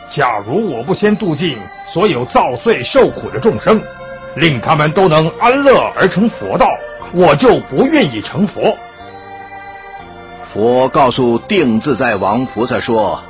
[0.10, 1.58] 假如我不先度尽
[1.92, 3.82] 所有造罪受苦的众生，
[4.36, 6.70] 令他们都能安乐而成佛道，
[7.12, 8.78] 我就不愿意成佛。
[10.44, 13.22] 佛告诉定自在王菩萨说：“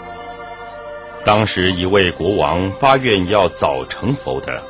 [1.26, 4.62] 当时一位国王发愿要早成佛的，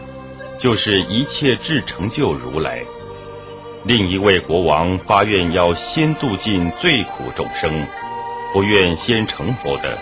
[0.58, 2.80] 就是一切智成就如来；
[3.84, 7.86] 另一位国王发愿要先度尽最苦众生，
[8.54, 9.98] 不愿先成佛的。”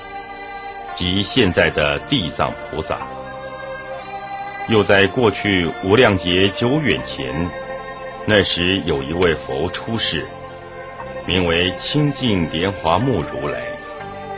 [0.96, 3.00] 即现在的地藏菩萨，
[4.68, 7.34] 又在过去无量劫久远前，
[8.26, 10.26] 那时有一位佛出世，
[11.26, 13.60] 名为清净莲华目如来。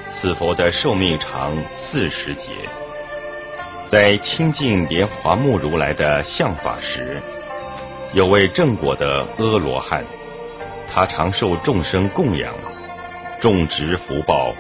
[0.10, 2.52] 此佛的寿命长四十劫，
[3.88, 7.20] 在清净莲华目如来的相法时，
[8.14, 10.06] 有位正果的阿罗汉，
[10.88, 12.56] 他常受众生供养，
[13.42, 14.56] 种植福报，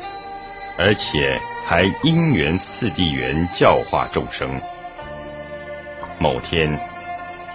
[0.77, 4.61] 而且还因缘次第缘教化众生。
[6.19, 6.77] 某天，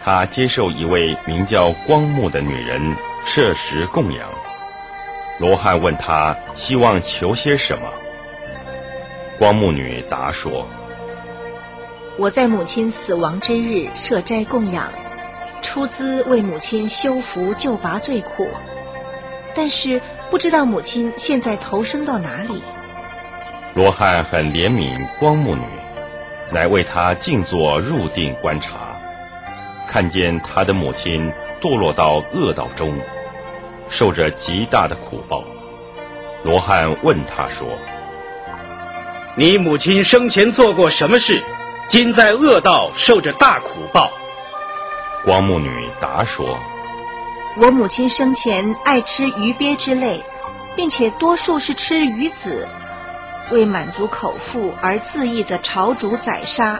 [0.02, 2.80] 他接受一位名叫光目的女人
[3.26, 4.30] 设食供养。
[5.38, 7.88] 罗汉问他希望求些什么，
[9.38, 10.66] 光目女答说
[12.18, 14.90] ：“我在母亲死亡之日设斋供养，
[15.62, 18.46] 出资为母亲修福救拔罪苦，
[19.54, 20.00] 但是
[20.30, 22.62] 不知道母亲现在投生到哪里。”
[23.74, 25.62] 罗汉很怜悯光目女。
[26.52, 28.96] 乃为她静坐入定观察，
[29.86, 32.92] 看见她的母亲堕落到恶道中，
[33.88, 35.44] 受着极大的苦报。
[36.42, 37.68] 罗汉问他说
[39.36, 41.40] ：“你母亲生前做过什么事？
[41.88, 44.10] 今在恶道受着大苦报？”
[45.24, 46.58] 光目女答说
[47.58, 50.20] ：“我母亲生前爱吃鱼鳖之类，
[50.74, 52.66] 并且多数是吃鱼子。”
[53.50, 56.78] 为满足口腹而恣意的朝主宰杀，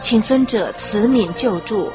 [0.00, 1.92] 请尊者慈悯救助。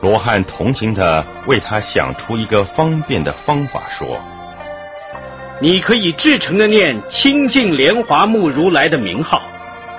[0.00, 4.18] 罗汉同情的为他想出一个方便的方法，说
[5.60, 9.42] ：“你可以至诚的念清净莲华目如来的名号，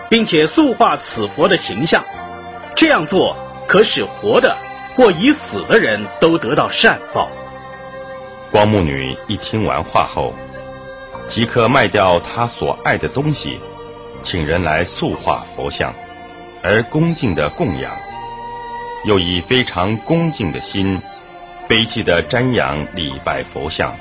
[0.10, 2.04] 并且塑化此佛的形象。
[2.76, 3.36] 这样做
[3.68, 4.56] 可使活的
[4.96, 7.28] 或已死的人都得到善报。”
[8.50, 10.34] 光目女一听完话后。
[11.28, 13.60] 即刻卖掉他所爱的东西，
[14.24, 15.94] 请人来塑化佛像，
[16.64, 17.92] 而恭敬的供养，
[19.06, 21.00] 又以非常恭敬的心，
[21.68, 23.94] 悲戚的瞻仰礼拜佛像。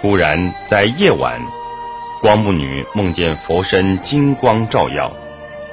[0.00, 1.40] 忽然在夜晚，
[2.22, 5.12] 光目女梦见佛身金光照耀，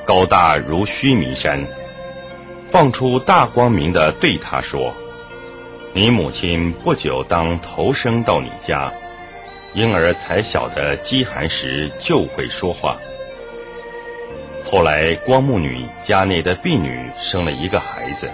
[0.05, 1.65] 高大如须弥山，
[2.69, 4.93] 放出大光明的对他说
[5.93, 8.91] ：“你母亲不久当投生到你家。”
[9.77, 12.97] 婴儿才小的饥寒时就会说话。
[14.65, 18.27] 后来光目女家内的婢女生了一个孩子，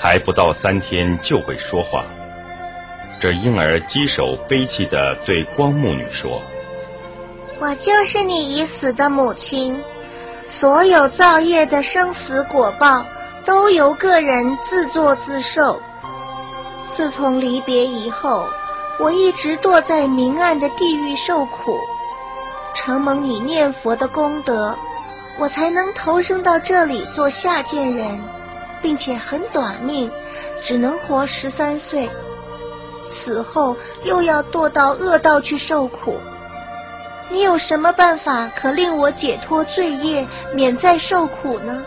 [0.00, 2.04] 还不到三天就会说话。
[3.20, 6.42] 这婴儿稽首悲泣的对光目女说
[7.60, 9.80] ：“我就是你已死的母亲，
[10.48, 13.06] 所有造业的生死果报
[13.44, 15.80] 都由个人自作自受。
[16.90, 18.48] 自从离别以后。”
[19.00, 21.78] 我一直堕在明暗的地狱受苦，
[22.74, 24.76] 承蒙你念佛的功德，
[25.38, 28.20] 我才能投生到这里做下贱人，
[28.82, 30.10] 并且很短命，
[30.60, 32.06] 只能活十三岁。
[33.06, 33.74] 死后
[34.04, 36.18] 又要堕到恶道去受苦。
[37.30, 41.82] 你有什么办法可令我解脱罪业，免再受苦呢？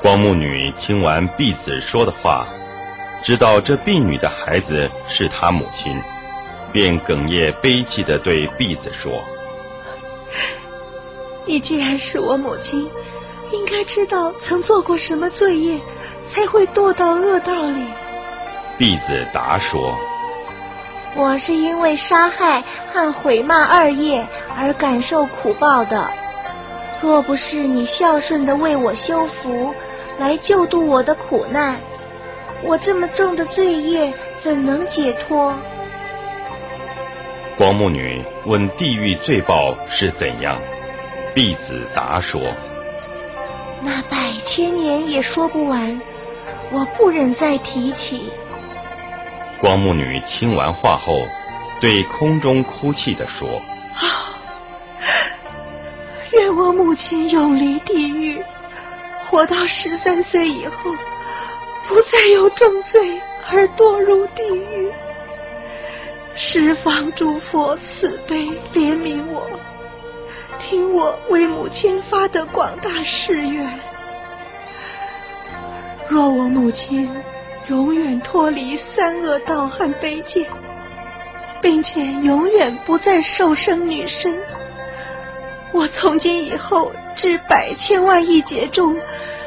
[0.00, 2.46] 光目女听完婢子说的话。
[3.24, 5.98] 知道这婢女的孩子是他母亲，
[6.70, 9.24] 便哽咽悲泣的对婢子说
[11.46, 12.86] ：“你既然是我母亲，
[13.50, 15.80] 应该知道曾做过什么罪业，
[16.26, 17.82] 才会堕到恶道里。”
[18.76, 19.96] 婢子答说
[21.16, 22.62] ：“我是因为杀害
[22.92, 26.10] 和毁骂二业而感受苦报的。
[27.00, 29.74] 若不是你孝顺的为我修福，
[30.18, 31.80] 来救度我的苦难。”
[32.66, 35.54] 我这么重的罪业怎能解脱？
[37.56, 40.58] 光目女问地狱罪报是怎样，
[41.34, 42.40] 毕子答说
[43.84, 46.00] ：“那百千年也说不完，
[46.70, 48.30] 我不忍再提起。”
[49.60, 51.28] 光目女听完话后，
[51.80, 53.48] 对空中哭泣的说
[53.94, 54.34] ：“啊，
[56.32, 58.42] 愿我母亲永离地狱，
[59.28, 60.90] 活到十三岁以后。”
[61.86, 63.20] 不再有重罪
[63.50, 64.90] 而堕入地狱，
[66.34, 69.46] 十方诸佛慈悲怜悯我，
[70.58, 73.68] 听我为母亲发的广大誓愿。
[76.08, 77.10] 若我母亲
[77.68, 80.46] 永远脱离三恶道和卑贱，
[81.60, 84.34] 并且永远不再受生女身，
[85.72, 88.96] 我从今以后至百千万亿劫中。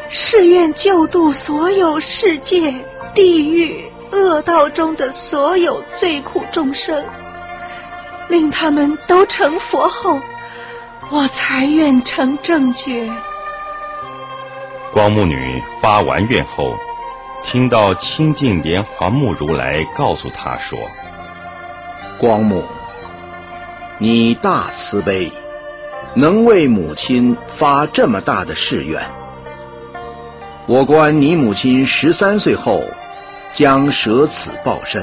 [0.09, 2.73] 誓愿救度所有世界
[3.13, 7.03] 地狱恶道中的所有罪苦众生，
[8.29, 10.17] 令他们都成佛后，
[11.09, 13.09] 我才愿成正觉。
[14.93, 16.73] 光目女发完愿后，
[17.43, 20.79] 听到清净莲华目如来告诉她说
[22.17, 22.63] ：“光目，
[23.97, 25.29] 你大慈悲，
[26.13, 29.03] 能为母亲发这么大的誓愿。”
[30.67, 32.83] 我观你母亲十三岁后，
[33.55, 35.01] 将舍此报身，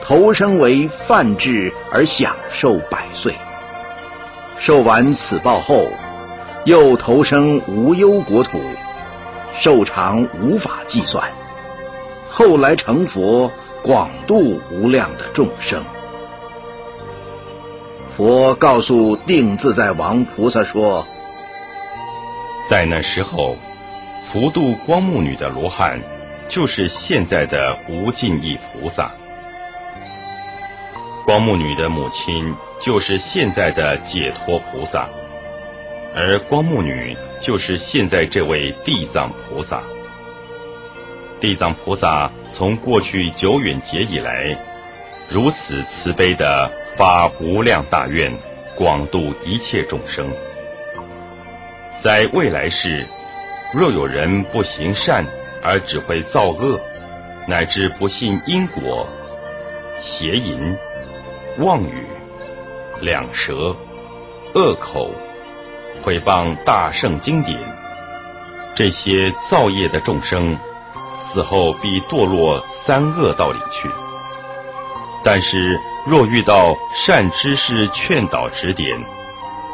[0.00, 3.34] 投生为范志而享受百岁。
[4.56, 5.86] 受完此报后，
[6.64, 8.58] 又投生无忧国土，
[9.54, 11.22] 寿长无法计算。
[12.30, 13.52] 后来成佛，
[13.82, 15.84] 广度无量的众生。
[18.16, 21.06] 佛告诉定自在王菩萨说
[22.70, 23.54] ：“在那时候，
[24.24, 26.00] 福度光目女的罗汉，
[26.48, 29.10] 就是现在的无尽意菩萨。
[31.24, 35.08] 光目女的母亲就是现在的解脱菩萨，
[36.16, 39.80] 而光目女就是现在这位地藏菩萨。
[41.40, 44.56] 地藏菩萨从过去久远劫以来，
[45.28, 48.32] 如此慈悲的。”发无量大愿，
[48.76, 50.30] 广度一切众生。
[52.00, 53.04] 在未来世，
[53.74, 55.26] 若有人不行善
[55.60, 56.78] 而只会造恶，
[57.48, 59.04] 乃至不信因果、
[59.98, 60.76] 邪淫、
[61.58, 62.06] 妄语、
[63.00, 63.74] 两舌、
[64.54, 65.10] 恶口、
[66.04, 67.58] 毁谤大圣经典，
[68.76, 70.56] 这些造业的众生，
[71.18, 73.88] 死后必堕落三恶道里去。
[75.24, 78.96] 但是，若遇到善知识劝导指点，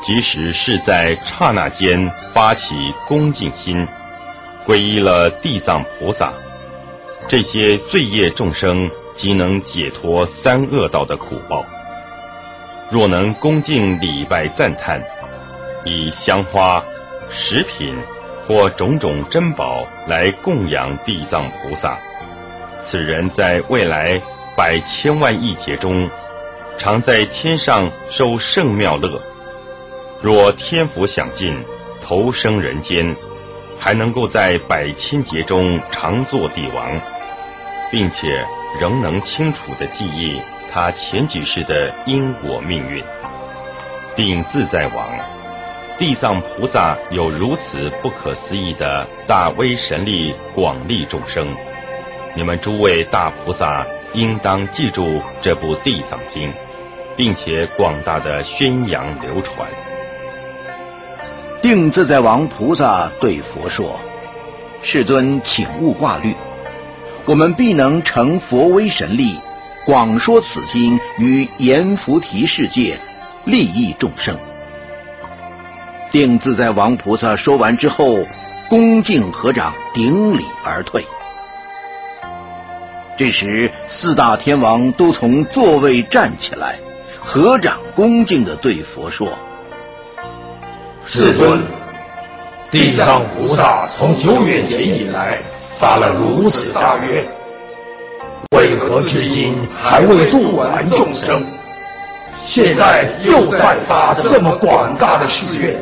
[0.01, 2.75] 即使是在刹那间发起
[3.07, 3.87] 恭敬心，
[4.67, 6.33] 皈依了地藏菩萨，
[7.29, 11.65] 这些罪业众生即能解脱三恶道的苦报。
[12.91, 15.03] 若能恭敬礼拜赞叹，
[15.85, 16.83] 以香花、
[17.31, 17.95] 食品
[18.47, 21.99] 或种种珍宝来供养地藏菩萨，
[22.83, 24.21] 此人在未来。
[24.57, 26.11] 百千万亿劫中，
[26.77, 29.19] 常在天上受圣妙乐；
[30.23, 31.59] 若天福享尽，
[32.03, 33.14] 投生人间，
[33.79, 37.01] 还能够在百千劫中常作帝王，
[37.91, 38.45] 并且
[38.81, 40.41] 仍能清楚的记忆
[40.71, 43.03] 他前几世的因果命运。
[44.14, 45.09] 定自在王，
[45.97, 51.47] 地藏菩萨有如此不可思议的大威神力，广利众生。
[52.35, 53.87] 你们诸位大菩萨。
[54.12, 56.49] 应当记住这部《地藏经》，
[57.16, 59.68] 并且广大的宣扬流传。
[61.63, 64.01] 定自在王菩萨对佛说
[64.81, 66.35] ：“世尊，请勿挂虑，
[67.27, 69.37] 我们必能成佛威神力，
[69.85, 72.99] 广说此经于阎浮提世界，
[73.45, 74.35] 利益众生。”
[76.11, 78.19] 定自在王菩萨说完之后，
[78.71, 81.07] 恭敬合掌顶礼而退。
[83.19, 86.77] 这时，四大天王都从座位站起来，
[87.21, 89.29] 合掌恭敬地对佛说
[91.05, 91.61] ：“世尊，
[92.71, 95.39] 地藏菩萨从久远劫以来
[95.77, 97.25] 发了如此大愿，
[98.57, 101.45] 为何至今还未度完众生？
[102.45, 105.75] 现在又再发这么广大的誓愿，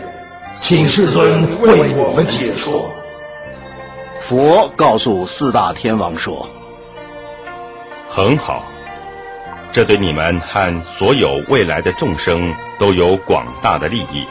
[0.60, 2.90] 请世尊为我们解说。”
[4.20, 6.48] 佛告诉四大天王说。
[8.08, 8.64] 很好，
[9.72, 14.26] 这对你们和所有未来的众生都有广大的利益。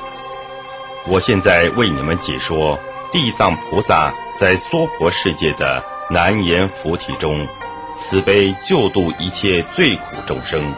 [1.10, 2.78] 我现在为你们解说
[3.12, 7.48] 地藏菩萨在娑婆世界的难言菩提中，
[7.96, 10.74] 慈悲救度一切罪苦众生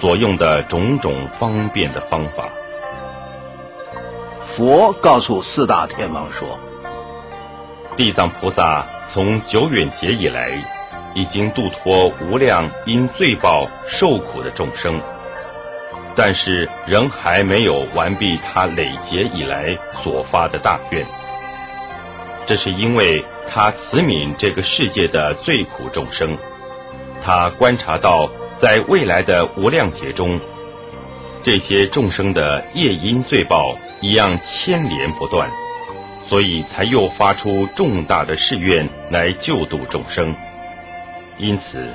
[0.00, 2.48] 所用的种种方便的方法。
[4.46, 6.58] 佛告诉四大天王说
[7.96, 10.58] ：“地藏菩萨从久远劫以来。”
[11.16, 15.00] 已经度脱无量因罪报受苦的众生，
[16.16, 21.04] 但是仍还没有完毕他累劫以来所发的大愿。
[22.46, 26.36] 这是因为他慈悯这个世界的罪苦众生，
[27.20, 30.38] 他观察到在未来的无量劫中，
[31.42, 35.48] 这些众生的业因罪报一样牵连不断，
[36.28, 40.34] 所以才又发出重大的誓愿来救度众生。
[41.38, 41.88] 因此，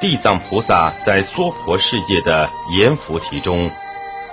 [0.00, 3.70] 地藏菩萨在娑婆世界的阎浮提中，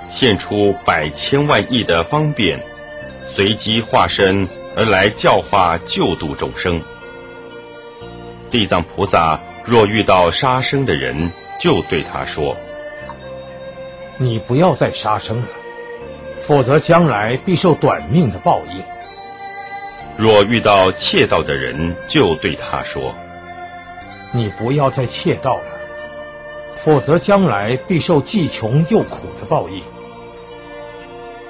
[0.07, 2.57] 现出百千万亿的方便，
[3.33, 4.47] 随机化身
[4.77, 6.81] 而来教化救度众生。
[8.49, 12.55] 地藏菩萨若遇到杀生的人，就对他说
[14.17, 15.47] ：“你不要再杀生了，
[16.39, 18.81] 否则将来必受短命的报应。”
[20.15, 23.13] 若遇到窃盗的人，就对他说。
[24.33, 25.63] 你不要再窃盗了，
[26.83, 29.81] 否则将来必受既穷又苦的报应。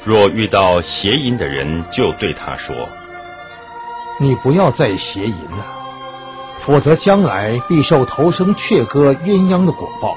[0.03, 2.73] 若遇到邪淫的人，就对他说
[4.19, 5.65] ：“你不要再邪淫了，
[6.59, 10.15] 否则将来必受头生雀鸽鸳鸯的果报。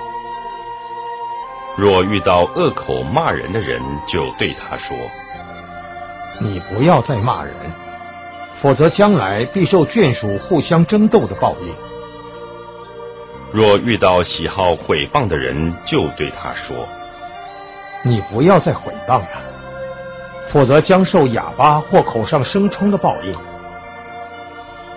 [1.77, 4.97] 若遇到恶口骂人的人，就对他说
[6.39, 7.53] ：“你不要再骂人，
[8.55, 11.75] 否则将来必受眷属互相争斗的报应。”
[13.53, 16.87] 若遇到喜好毁谤的人，就对他说
[18.03, 19.43] ：“你不要再毁谤了，
[20.47, 23.35] 否则将受哑巴或口上生疮的报应。”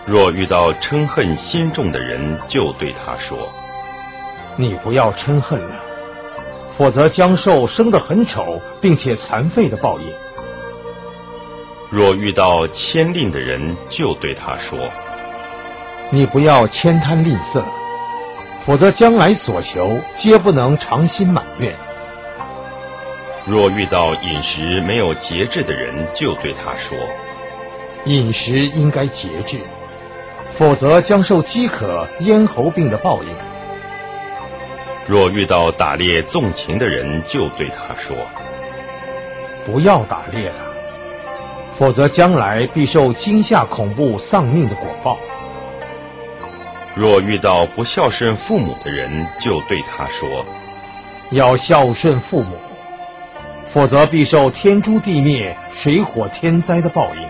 [0.05, 3.49] 若遇到嗔恨心重的人，就对他说
[4.55, 5.75] ：“你不要嗔恨了，
[6.77, 10.05] 否则将受生得很丑并且残废的报应。”
[11.89, 14.77] 若遇到谦吝的人，就对他说
[16.11, 17.63] ：“你不要悭贪吝啬，
[18.65, 21.73] 否则将来所求皆不能偿心满愿。”
[23.45, 26.97] 若遇到饮食没有节制的人，就对他说
[28.05, 29.57] ：“饮食应该节制。”
[30.53, 33.29] 否则将受饥渴、咽喉病的报应。
[35.07, 38.15] 若遇到打猎纵情的人，就对他说
[39.65, 40.55] ：“不要打猎了，
[41.75, 45.17] 否则将来必受惊吓、恐怖、丧命的果报。”
[46.95, 50.45] 若遇到不孝顺父母的人，就对他说
[51.31, 52.55] ：“要孝顺父母，
[53.67, 57.27] 否则必受天诛地灭、水火天灾的报应。”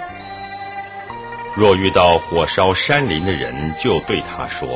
[1.56, 4.68] 若遇到火烧山林的人，就对他说：“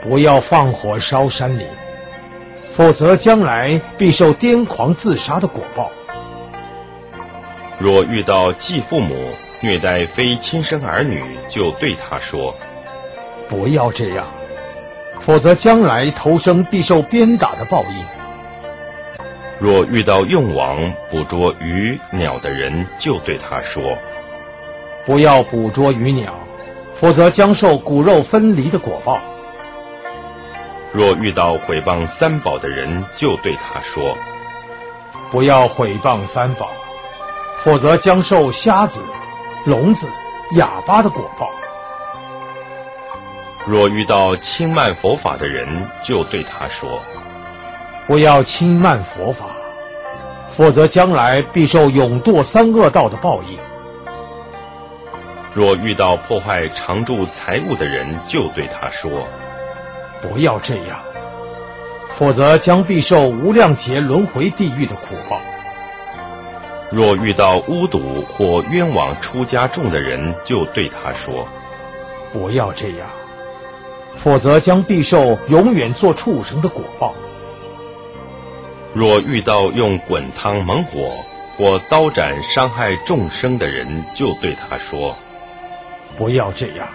[0.00, 1.66] 不要放火烧山林，
[2.74, 5.90] 否则将来必受癫狂自杀的果报。”
[7.78, 9.14] 若遇到继父母
[9.60, 12.54] 虐待非亲生儿女，就对他说
[13.48, 14.26] ：“不要这样，
[15.20, 18.04] 否则将来投生必受鞭打的报应。”
[19.60, 20.78] 若遇到用网
[21.10, 23.82] 捕捉鱼鸟的人，就对他说。
[25.04, 26.32] 不要捕捉鱼鸟，
[26.94, 29.18] 否则将受骨肉分离的果报。
[30.92, 34.16] 若遇到毁谤三宝的人，就对他说
[35.32, 36.70] ：“不要毁谤三宝，
[37.58, 39.00] 否则将受瞎子、
[39.64, 40.06] 聋子、
[40.52, 41.50] 哑巴的果报。”
[43.68, 45.68] 若遇到轻慢佛法的人，
[46.02, 47.02] 就对他说
[48.08, 49.44] ：“不要轻慢佛法，
[50.50, 53.58] 否则将来必受永堕三恶道的报应。”
[55.52, 59.28] 若遇到破坏常住财物的人，就对他说
[60.22, 60.98] ：“不要这样，
[62.08, 65.38] 否则将必受无量劫轮回地狱的苦报。”
[66.90, 71.46] 若遇到巫毒或冤枉出家众的人，就对他说
[72.32, 73.06] ：“不要这样，
[74.22, 77.14] 否则将必受永远做畜生的果报。”
[78.94, 81.12] 若遇到用滚汤猛火
[81.56, 85.16] 或刀斩伤害众生的人，就对他说。
[86.16, 86.88] 不要这样，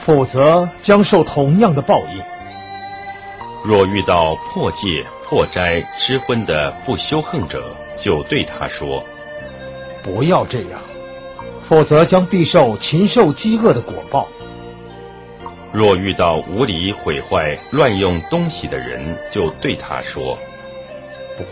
[0.00, 2.22] 否则将受同样的报应。
[3.64, 7.62] 若遇到破戒、破斋、吃荤的不修横者，
[7.98, 9.02] 就对他说
[10.02, 10.80] ：“不要这样，
[11.62, 14.26] 否则将必受禽兽饥饿的果报。”
[15.72, 20.38] 若遇到无理毁坏、乱用东西的人，就对他说：“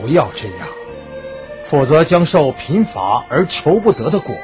[0.00, 0.68] 不要这样，
[1.64, 4.34] 否则将受贫乏而求不得的果。”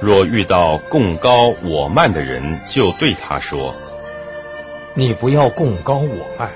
[0.00, 3.74] 若遇到共高我慢的人，就对他说
[4.94, 6.50] ：“你不要共高我慢，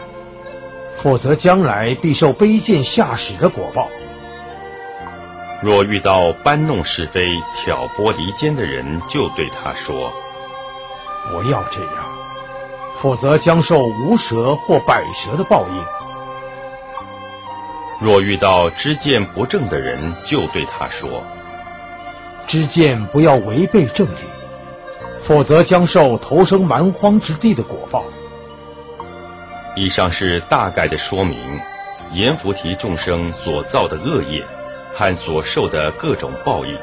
[0.97, 3.89] 否则将来必受卑贱下使的果报。”
[5.61, 10.13] 若遇到搬弄是非、挑拨离间的人，就对他说
[11.27, 11.93] ：“不要这样，
[12.97, 15.85] 否则将受无蛇或百蛇的报应。”
[18.01, 21.23] 若遇到知见不正的人，就对他说。
[22.47, 24.21] 知见不要违背正理，
[25.23, 28.05] 否则将受投生蛮荒之地的果报。
[29.77, 31.39] 以上是大概的说明，
[32.15, 34.43] 阎浮提众生所造的恶业
[34.95, 36.75] 和所受的各种报应。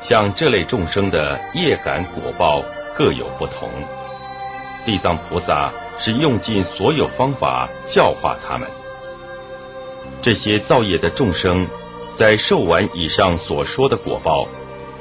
[0.00, 2.62] 像这类众生的业感果报
[2.96, 3.68] 各有不同，
[4.84, 8.68] 地藏菩萨是用尽所有方法教化他们。
[10.20, 11.66] 这些造业的众生。
[12.14, 14.46] 在受完以上所说的果报，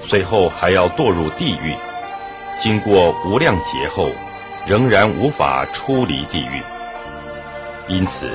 [0.02, 1.76] 随后还要堕入地狱，
[2.58, 4.10] 经过无量劫后，
[4.66, 6.64] 仍然无法出离地狱。
[7.90, 8.30] 因此，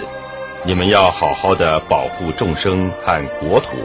[0.62, 3.78] 你们要好好的保护众生和国土，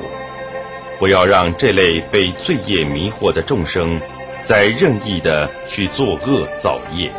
[0.99, 3.97] 不要让这类被罪业迷惑的众生，
[4.43, 7.11] 在任意的去作恶造业。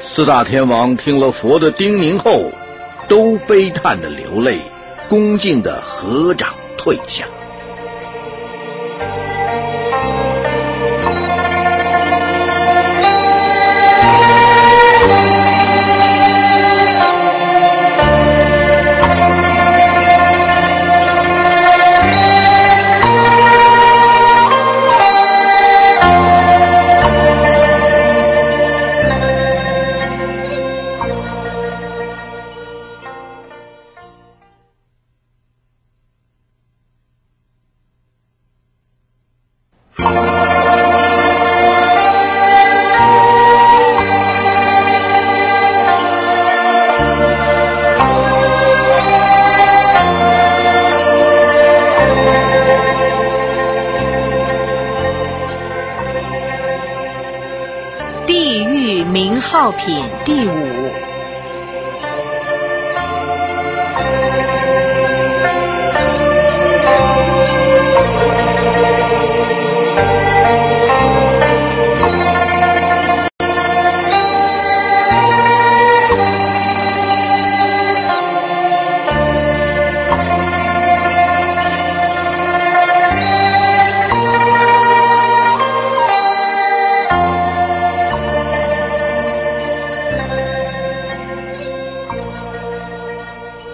[0.00, 2.50] 四大天王听了佛的叮咛后，
[3.08, 4.58] 都悲叹的流泪。
[5.08, 7.24] 恭敬的合掌退下。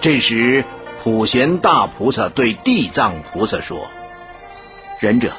[0.05, 0.63] 这时，
[1.01, 3.87] 普贤大菩萨对地藏菩萨说
[5.01, 5.31] ：“仁者，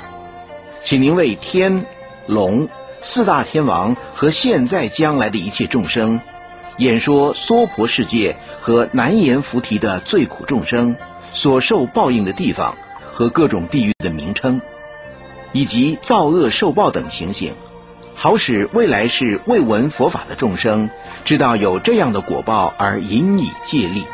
[0.82, 1.86] 请您为天、
[2.26, 2.68] 龙
[3.00, 6.20] 四大天王和现在将来的一切众生，
[6.78, 10.96] 演说娑婆世界和难言菩提的最苦众生
[11.30, 12.76] 所受报应的地方
[13.12, 14.60] 和各种地狱的名称，
[15.52, 17.54] 以及造恶受报等情形，
[18.16, 20.90] 好使未来世未闻佛法的众生
[21.24, 24.04] 知道有这样的果报而引以借力。”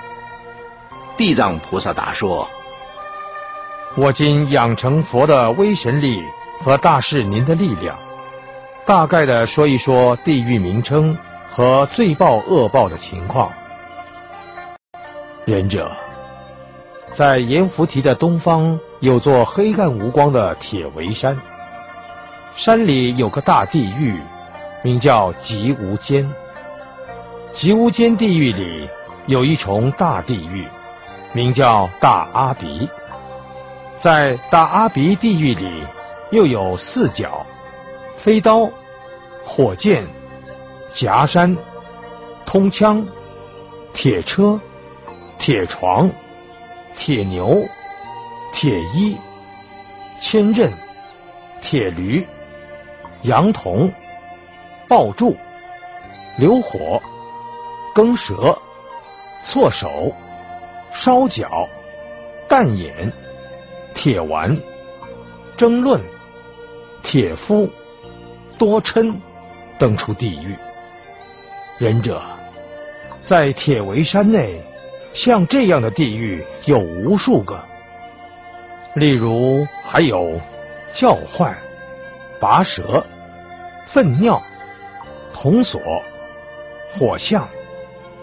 [1.15, 2.49] 地藏菩萨答说
[3.97, 6.23] ：“我今养成佛的威神力
[6.65, 7.99] 和大士您的力量，
[8.87, 11.17] 大概的说一说地狱名称
[11.51, 13.53] 和罪报恶报的情况。
[15.45, 15.91] 忍者，
[17.11, 21.39] 在阎浮提的东方有座黑暗无光的铁围山，
[22.57, 24.19] 山里有个大地狱，
[24.83, 26.29] 名叫极无间。
[27.53, 28.89] 极无间地狱里
[29.27, 30.67] 有一重大地狱。”
[31.35, 32.87] 名叫大阿鼻，
[33.97, 35.83] 在大阿鼻地狱里，
[36.31, 37.45] 又有四角、
[38.17, 38.69] 飞刀、
[39.43, 40.07] 火箭、
[40.93, 41.57] 夹山、
[42.45, 43.03] 通枪、
[43.95, 44.61] 铁车、
[45.39, 46.11] 铁床、
[46.95, 47.67] 铁牛、
[48.53, 49.17] 铁衣、
[50.21, 50.71] 千仞、
[51.63, 52.23] 铁驴、
[53.23, 53.91] 羊童、
[54.87, 55.35] 爆柱、
[56.37, 57.01] 流火、
[57.95, 58.55] 耕蛇、
[59.47, 60.15] 错手。
[60.95, 61.69] 烧脚、
[62.49, 63.13] 弹眼、
[63.95, 64.57] 铁丸、
[65.57, 66.01] 争论、
[67.03, 67.69] 铁夫、
[68.59, 69.13] 多嗔
[69.79, 70.55] 等处地狱。
[71.79, 72.21] 忍者，
[73.25, 74.61] 在铁围山内，
[75.13, 77.59] 像这样的地狱有无数个。
[78.95, 80.39] 例如还有
[80.95, 81.57] 叫唤、
[82.39, 83.03] 拔舌、
[83.87, 84.41] 粪尿、
[85.33, 85.81] 铜锁、
[86.95, 87.49] 火象、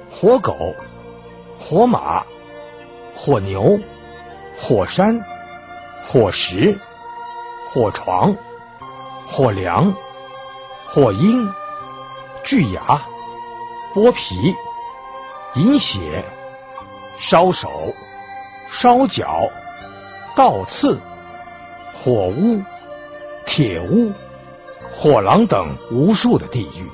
[0.09, 0.73] 火狗、
[1.59, 2.23] 火马。
[3.21, 3.77] 火牛、
[4.55, 5.19] 火山、
[6.05, 6.79] 火石、
[7.65, 8.33] 火床、
[9.27, 9.93] 火梁、
[10.85, 11.45] 火鹰、
[12.45, 13.01] 巨牙、
[13.93, 14.55] 剥皮、
[15.55, 16.23] 饮血、
[17.17, 17.93] 烧手、
[18.71, 19.49] 烧脚、
[20.33, 20.97] 倒刺、
[21.93, 22.63] 火屋、
[23.45, 24.13] 铁屋、
[24.89, 26.89] 火狼等无数的地狱，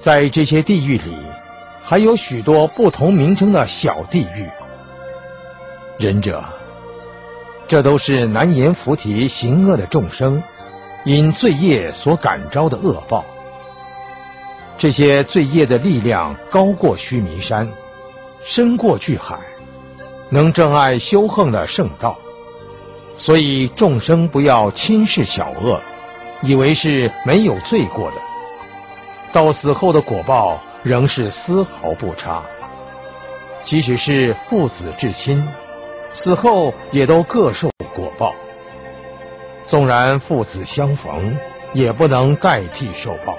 [0.00, 1.16] 在这些地狱里，
[1.84, 4.44] 还有许多不同名称的小地狱。
[5.98, 6.44] 忍者，
[7.66, 10.40] 这都是难言菩提行恶的众生，
[11.04, 13.24] 因罪业所感召的恶报。
[14.76, 17.68] 这些罪业的力量高过须弥山，
[18.44, 19.36] 深过巨海，
[20.30, 22.16] 能障碍修横的圣道。
[23.16, 25.80] 所以众生不要轻视小恶，
[26.42, 28.16] 以为是没有罪过的，
[29.32, 32.40] 到死后的果报仍是丝毫不差。
[33.64, 35.44] 即使是父子至亲。
[36.10, 38.34] 死后也都各受果报。
[39.66, 41.36] 纵然父子相逢，
[41.74, 43.36] 也不能代替受报。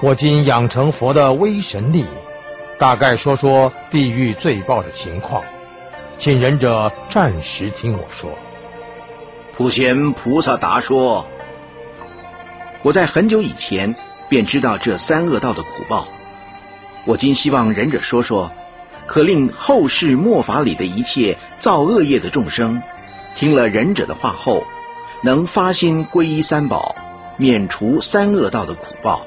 [0.00, 2.04] 我今养成佛的威神力，
[2.78, 5.42] 大概说说地狱罪报的情况，
[6.18, 8.30] 请忍者暂时听我说。
[9.56, 11.26] 普贤菩萨答说
[12.82, 13.94] ：“我在很久以前
[14.28, 16.06] 便知道这三恶道的苦报，
[17.04, 18.50] 我今希望忍者说说。”
[19.06, 22.82] 可令后世末法里的一切造恶业的众生，
[23.36, 24.64] 听了忍者的话后，
[25.22, 26.94] 能发心皈依三宝，
[27.36, 29.20] 免除三恶道的苦报。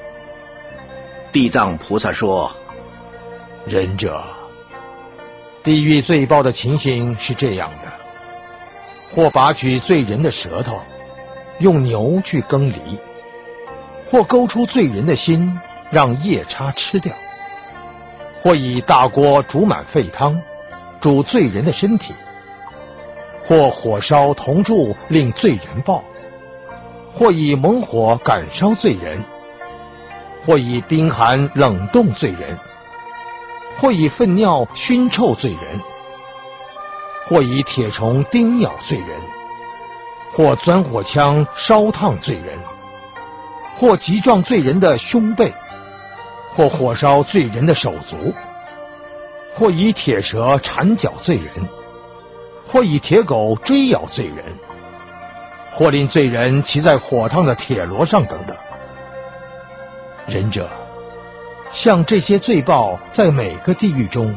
[1.32, 2.52] 地藏菩萨说
[3.68, 4.24] ：“忍者，
[5.62, 7.92] 地狱罪报的情形是这样的：
[9.12, 10.82] 或拔取罪人的舌头，
[11.60, 12.98] 用牛去耕犁；
[14.10, 15.60] 或勾出罪人的心，
[15.92, 17.14] 让夜叉吃掉。”
[18.48, 20.42] 或以大锅煮满沸汤，
[21.02, 22.14] 煮罪人的身体；
[23.44, 26.02] 或火烧铜柱令罪人爆；
[27.14, 29.20] 或以猛火感烧罪人；
[30.46, 32.58] 或以冰寒冷冻罪人；
[33.82, 35.82] 或以粪尿熏臭罪人；
[37.26, 39.08] 或以铁虫叮咬罪人；
[40.32, 42.58] 或钻火枪烧烫罪人；
[43.78, 45.52] 或击撞罪人的胸背、
[46.58, 48.34] 或火烧罪人的手足，
[49.54, 51.52] 或以铁蛇缠脚罪人，
[52.66, 54.44] 或以铁狗追咬罪人，
[55.72, 58.58] 或令罪人骑在火烫的铁罗上等等。
[60.26, 60.68] 仁者，
[61.70, 64.36] 像这些罪报，在每个地狱中，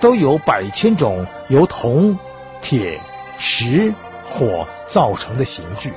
[0.00, 2.18] 都有百千种由铜、
[2.60, 3.00] 铁、
[3.38, 3.90] 石、
[4.28, 5.90] 火造成的刑具。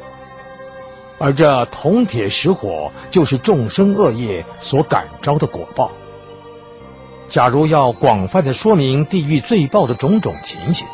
[1.19, 5.91] 而这铜铁石火，就是众生恶业所感召的果报。
[7.27, 10.87] 假如要广泛的说明地狱罪报的种种情形，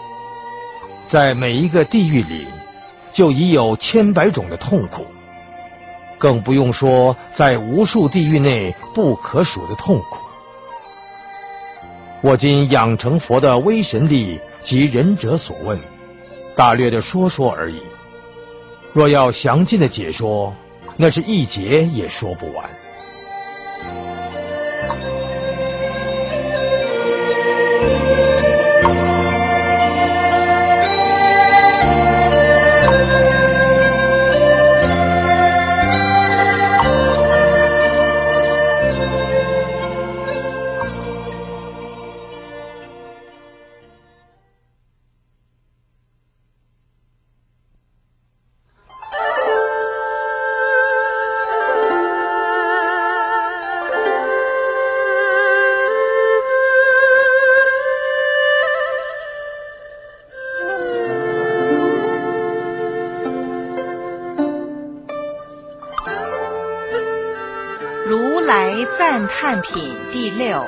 [1.08, 2.48] 在每一个地狱里，
[3.12, 5.06] 就已有千百种的痛苦，
[6.18, 10.18] 更不用说在无数地狱内不可数的痛苦。
[12.22, 15.78] 我今养成佛的威神力及仁者所问，
[16.56, 17.82] 大略的说说而已。
[18.94, 20.56] 若要详尽的解说，
[20.96, 22.70] 那是一节也说不完。
[68.98, 70.66] 赞叹品第六。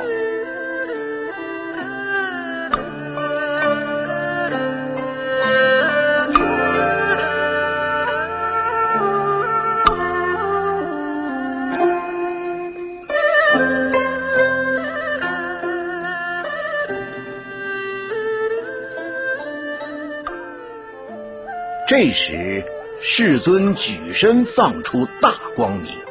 [21.88, 22.64] 这时，
[23.00, 26.05] 世尊举身放出大光明。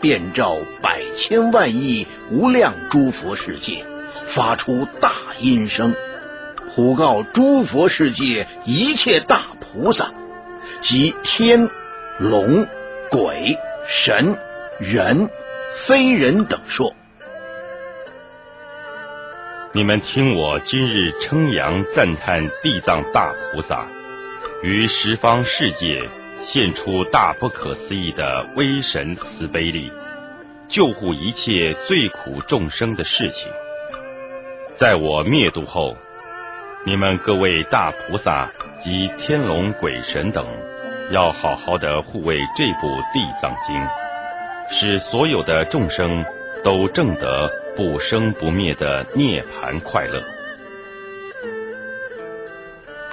[0.00, 3.84] 遍照百千万亿无量诸佛世界，
[4.26, 5.94] 发出大音声，
[6.74, 10.10] 普告诸佛世界一切大菩萨，
[10.80, 11.68] 及天、
[12.18, 12.66] 龙、
[13.10, 14.36] 鬼、神、
[14.78, 15.28] 人、
[15.76, 16.94] 非人等说：
[19.72, 23.86] 你们听我今日称扬赞叹地藏大菩萨，
[24.62, 26.02] 于十方世界。
[26.42, 29.92] 现出大不可思议的威神慈悲力，
[30.68, 33.46] 救护一切最苦众生的事情。
[34.74, 35.94] 在我灭度后，
[36.86, 40.46] 你们各位大菩萨及天龙鬼神等，
[41.10, 43.76] 要好好的护卫这部地藏经，
[44.70, 46.24] 使所有的众生
[46.64, 50.22] 都证得不生不灭的涅盘快乐。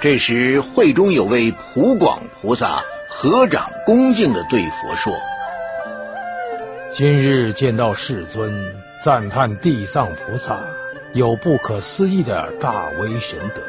[0.00, 2.82] 这时会中有位普广菩萨。
[3.10, 5.12] 合掌恭敬的对佛说
[6.94, 8.52] ：“今日见到世尊，
[9.02, 10.58] 赞叹地藏菩萨
[11.14, 13.62] 有不可思议的大威神德，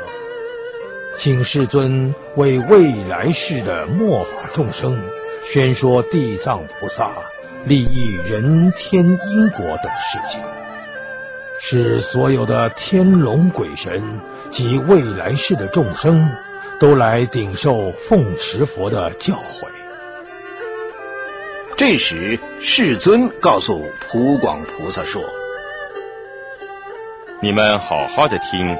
[1.18, 5.02] 请世尊为未来世的末法众生
[5.46, 7.10] 宣说地藏菩萨
[7.66, 10.44] 利益人天因果等事情，
[11.60, 14.04] 使所有的天龙鬼神
[14.52, 16.30] 及未来世的众生。”
[16.80, 19.68] 都来顶受奉持佛的教诲。
[21.76, 25.22] 这时，世尊告诉普广菩萨说
[27.42, 28.78] ：“你们好好的听，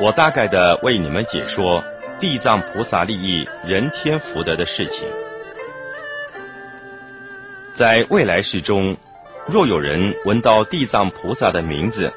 [0.00, 1.82] 我大概的为你们解说
[2.18, 5.06] 地藏菩萨利益人天福德的事情。
[7.74, 8.96] 在未来世中，
[9.46, 12.12] 若有人闻到地藏菩萨的名字，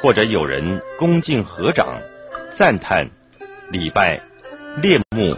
[0.00, 2.00] 或者有人恭敬合掌、
[2.52, 3.08] 赞叹、
[3.70, 4.20] 礼拜。”
[4.82, 5.36] 恋慕，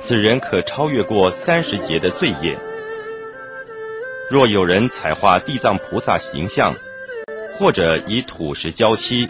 [0.00, 2.56] 此人可超越过三十劫的罪业。
[4.30, 6.74] 若有人彩画地藏菩萨形象，
[7.58, 9.28] 或者以土石浇漆，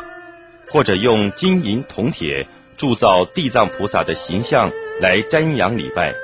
[0.70, 4.70] 或者用金银铜铁铸造地藏菩萨的形象
[5.00, 6.14] 来瞻仰礼拜，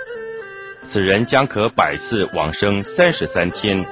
[0.86, 3.84] 此人将可百次往生三十三天，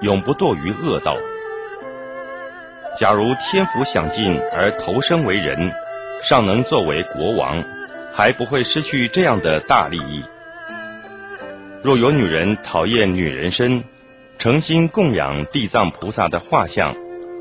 [0.00, 1.18] 永不堕于恶道。
[2.96, 5.70] 假如天福享尽而投生为人，
[6.22, 7.62] 尚能作为国王。
[8.12, 10.22] 还不会失去这样的大利益。
[11.82, 13.82] 若有女人讨厌女人身，
[14.38, 16.94] 诚心供养地藏菩萨的画像，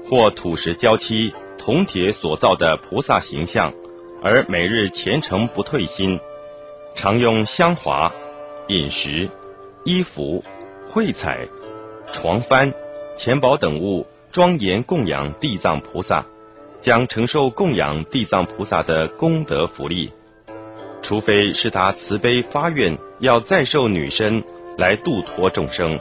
[0.10, 3.74] 或土石浇漆、铜铁所造的菩萨形象，
[4.24, 6.20] 而每日虔诚不退心，
[6.96, 8.12] 常用香华、
[8.68, 9.30] 饮食、
[9.84, 10.44] 衣服、
[10.90, 11.48] 绘彩、
[12.12, 12.74] 床幡、
[13.18, 16.26] 钱宝等物庄严供养地藏菩萨，
[16.82, 20.12] 将承受供养地藏菩萨的功德福利。
[21.02, 24.44] 除非是他慈悲发愿要再受女身
[24.78, 26.00] 来度脱众生，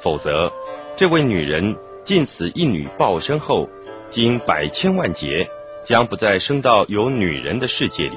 [0.00, 0.52] 否则，
[0.96, 3.68] 这位女人尽此一女报身后，
[4.10, 5.48] 经百千万劫，
[5.84, 8.16] 将不再生到有女人的世界里。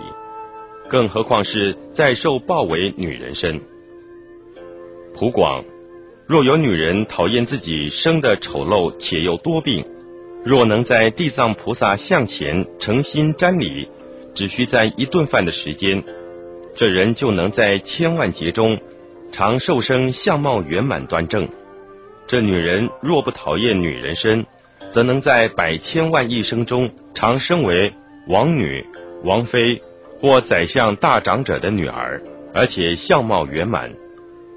[0.87, 3.59] 更何况是再受报为女人身。
[5.15, 5.63] 普广，
[6.27, 9.85] 若有女人讨厌自己生的丑陋且又多病，
[10.43, 13.89] 若能在地藏菩萨像前诚心瞻礼，
[14.35, 16.03] 只需在一顿饭的时间，
[16.75, 18.77] 这人就能在千万劫中
[19.31, 21.49] 长寿生相貌圆满端正。
[22.27, 24.45] 这女人若不讨厌女人身，
[24.91, 27.93] 则能在百千万亿生中常生为
[28.27, 28.85] 王女、
[29.23, 29.81] 王妃
[30.19, 32.21] 或宰相大长者的女儿，
[32.53, 33.93] 而且相貌圆满。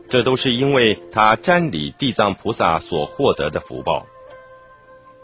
[0.08, 4.06] 这都是因为她瞻礼地藏菩萨所获得的福报。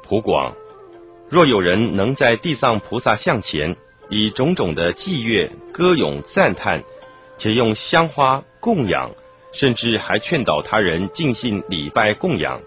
[0.03, 0.55] 普广，
[1.31, 3.75] 若有人能在地藏菩萨像前
[4.09, 6.83] 以种种的祭乐、歌咏、赞叹，
[7.37, 9.11] 且用香花供养，
[9.53, 12.61] 甚至还劝导他人尽信礼拜供养，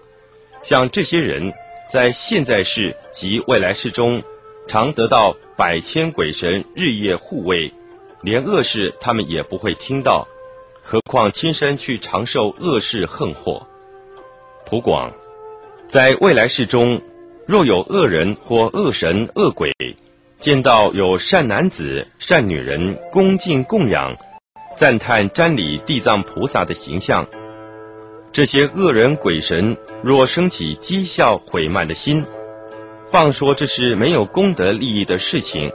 [0.62, 1.52] 像这些人，
[1.90, 4.22] 在现在世及未来世中，
[4.66, 7.72] 常得到百千鬼神日夜护卫，
[8.20, 10.26] 连恶事他们也不会听到。
[10.82, 13.66] 何况亲身去尝受恶事横祸。
[14.64, 15.12] 普广，
[15.86, 17.00] 在未来世中，
[17.46, 19.70] 若有恶人或恶神恶鬼，
[20.40, 24.16] 见到有善男子、善女人恭敬供养、
[24.76, 27.26] 赞叹瞻礼地藏菩萨的形象，
[28.30, 32.24] 这些恶人鬼神若生起讥笑毁慢的心，
[33.10, 35.72] 放说这是没有功德利益的事情，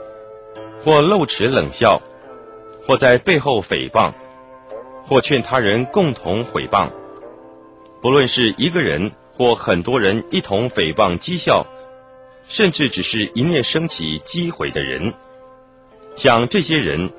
[0.82, 2.00] 或露齿冷笑，
[2.86, 4.12] 或在背后诽谤。
[5.06, 6.88] 或劝他人共同诽谤，
[8.00, 11.66] 不论是一个人或很多人一同诽谤讥笑，
[12.46, 15.12] 甚至只是一念升起击毁的人，
[16.14, 17.10] 像这些人，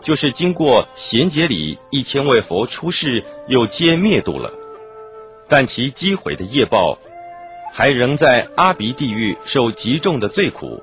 [0.00, 4.52] 就是经过贤劫里一千位佛出世，又皆灭度了，
[5.48, 6.98] 但其击毁的业报，
[7.72, 10.82] 还仍在阿鼻地狱受极重的罪苦，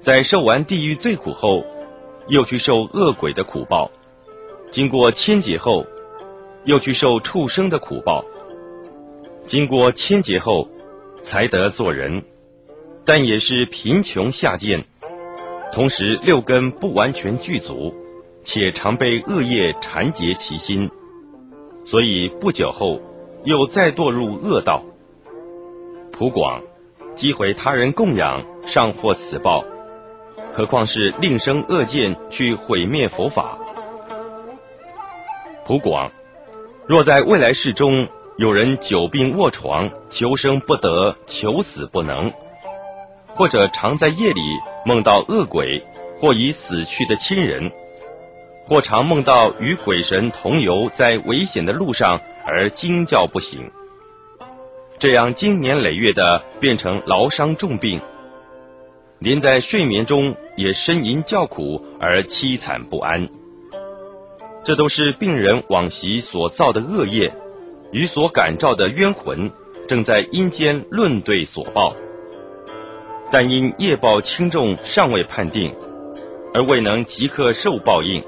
[0.00, 1.64] 在受完地狱罪苦后，
[2.28, 3.90] 又去受恶鬼的苦报。
[4.70, 5.86] 经过千劫后，
[6.64, 8.22] 又去受畜生的苦报；
[9.46, 10.68] 经过千劫后，
[11.22, 12.22] 才得做人，
[13.08, 14.84] 但也是贫穷下贱，
[15.72, 17.94] 同时六根不完全具足，
[18.44, 20.90] 且常被恶业缠结其心，
[21.86, 23.00] 所以不久后
[23.44, 24.84] 又再堕入恶道。
[26.12, 26.60] 普广，
[27.14, 29.64] 击毁他人供养，尚获此报，
[30.52, 33.58] 何况是另生恶见去毁灭佛法？
[35.64, 36.12] 普广，
[36.86, 38.06] 若在未来世中
[38.36, 42.30] 有人久病卧床，求生不得，求死不能，
[43.38, 44.42] 或者常在夜里
[44.84, 45.80] 梦到恶鬼，
[46.18, 47.70] 或已死去的亲人，
[48.66, 53.70] 或常梦到与鬼神同游在危险的路上而惊叫不醒，
[54.98, 58.00] 这样经年累月的变成劳伤重病，
[59.20, 63.28] 连在睡眠中也呻吟叫苦而凄惨不安。
[64.64, 67.32] 这都是病人往昔所造的恶业，
[67.92, 69.48] 与所感召的冤魂，
[69.86, 71.94] 正在阴间论对所报。
[73.30, 75.74] 但因业报轻重尚未判定，
[76.54, 78.24] 而未能即刻受报应，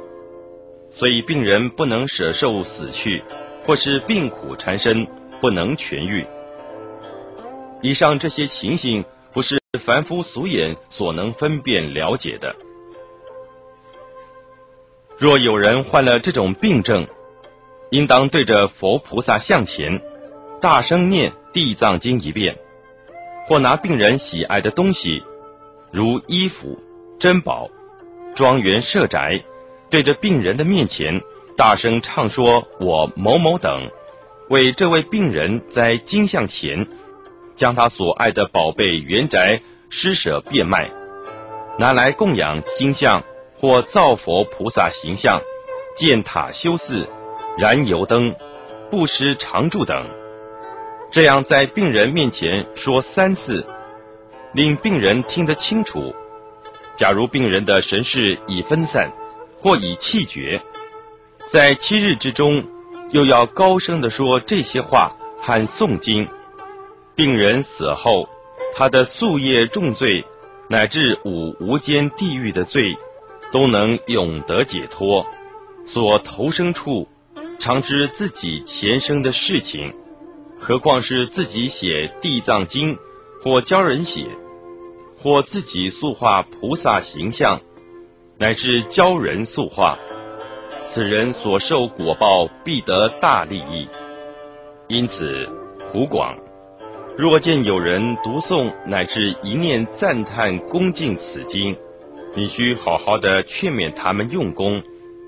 [0.90, 3.22] 所以病人不能舍寿死去，
[3.64, 5.06] 或是病苦缠身
[5.40, 6.26] 不能痊愈。
[7.82, 9.02] 以上这些情形，
[9.32, 12.54] 不是凡夫俗眼所能分辨了解的。
[15.16, 17.06] 若有人患了这种病症，
[17.90, 20.02] 应当对着佛菩萨像前，
[20.60, 22.58] 大声念《地藏经》一遍，
[23.50, 25.24] 或拿病人喜爱的东西，
[25.90, 26.78] 如衣服、
[27.18, 27.68] 珍宝、
[28.32, 29.42] 庄园、舍宅，
[29.90, 31.20] 对着病人的面前，
[31.56, 33.90] 大声唱说：“我某某等，
[34.50, 36.86] 为这位病人在金像前，
[37.56, 40.88] 将他所爱的宝贝原宅施舍变卖，
[41.76, 43.20] 拿来供养金像。”
[43.58, 45.42] 或造佛菩萨形象，
[45.96, 47.06] 建塔修寺，
[47.58, 48.34] 燃油灯，
[48.90, 50.06] 布施常住等，
[51.10, 53.66] 这样在病人面前说三次，
[54.52, 56.14] 令病人听得清楚。
[56.96, 59.10] 假如病人的神识已分散，
[59.58, 60.60] 或已气绝，
[61.46, 62.64] 在七日之中，
[63.10, 66.26] 又要高声的说这些话和诵经。
[67.14, 68.28] 病人死后，
[68.74, 70.24] 他的宿业重罪，
[70.68, 72.96] 乃至五无间地狱的罪。
[73.52, 75.26] 都能永得解脱，
[75.84, 77.08] 所投生处，
[77.58, 79.92] 常知自己前生的事情，
[80.62, 82.96] 何况是自己写地藏经
[83.42, 84.26] 或教人写，
[85.16, 87.58] 或自己塑画菩萨形象，
[88.36, 89.98] 乃至教人塑画，
[90.84, 93.88] 此人所受果报必得大利益。
[94.86, 95.48] 因此，
[95.90, 96.36] 湖广
[97.16, 101.74] 若见有人读诵乃至一念赞叹恭敬此经，
[102.34, 104.82] 你需好好的劝勉他们用功，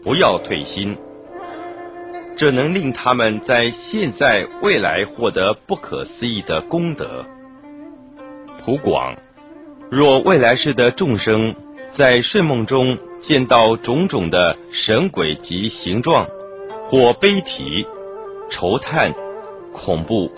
[0.04, 0.94] 不要退心。
[2.43, 7.24] 这能令他们在现在、未来获得不可思议的功德。
[8.59, 9.14] 普广，
[9.89, 11.55] 若未来世的众生
[11.89, 16.27] 在睡梦中见到种种的神鬼及形状，
[16.85, 17.86] 或悲啼、
[18.51, 19.14] 愁叹、
[19.73, 20.28] 恐怖，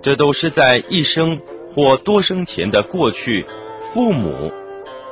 [0.00, 1.40] 这都是在一生
[1.74, 3.44] 或多生前的过去，
[3.80, 4.52] 父母、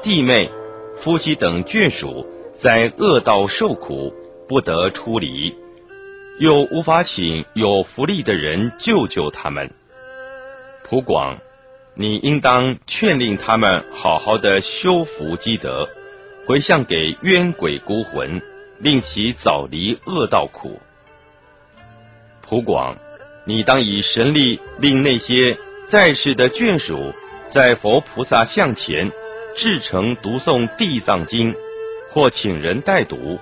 [0.01, 0.49] 弟妹、
[0.95, 2.25] 夫妻等眷属
[2.57, 4.15] 在恶道受苦，
[4.47, 5.53] 不得出离。
[6.39, 9.71] 又无法请有福利的人救救他们。
[10.85, 11.39] 普广，
[11.95, 15.89] 你应当劝令他们好好的修福积德，
[16.47, 18.43] 回向给冤鬼孤魂，
[18.79, 20.79] 令其早离恶道苦。
[22.43, 22.97] 普广，
[23.47, 25.57] 你当以神力令那些
[25.89, 27.15] 在世的眷属，
[27.49, 29.11] 在佛菩萨像前，
[29.57, 31.55] 至诚读诵地藏经，
[32.11, 33.41] 或请人代读。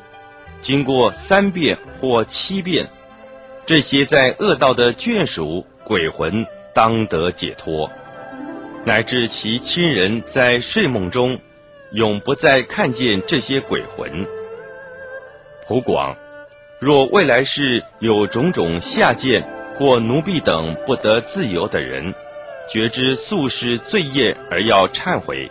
[0.65, 2.89] 经过三遍或七遍，
[3.67, 7.91] 这些在恶道的眷属鬼魂当得解脱，
[8.83, 11.39] 乃至其亲人在睡梦中，
[11.93, 14.27] 永不再看见这些鬼魂。
[15.69, 16.17] 普广，
[16.81, 19.47] 若未来世有种种下贱
[19.77, 22.15] 或奴婢等不得自由的人，
[22.71, 25.51] 觉知宿世罪业而要忏悔，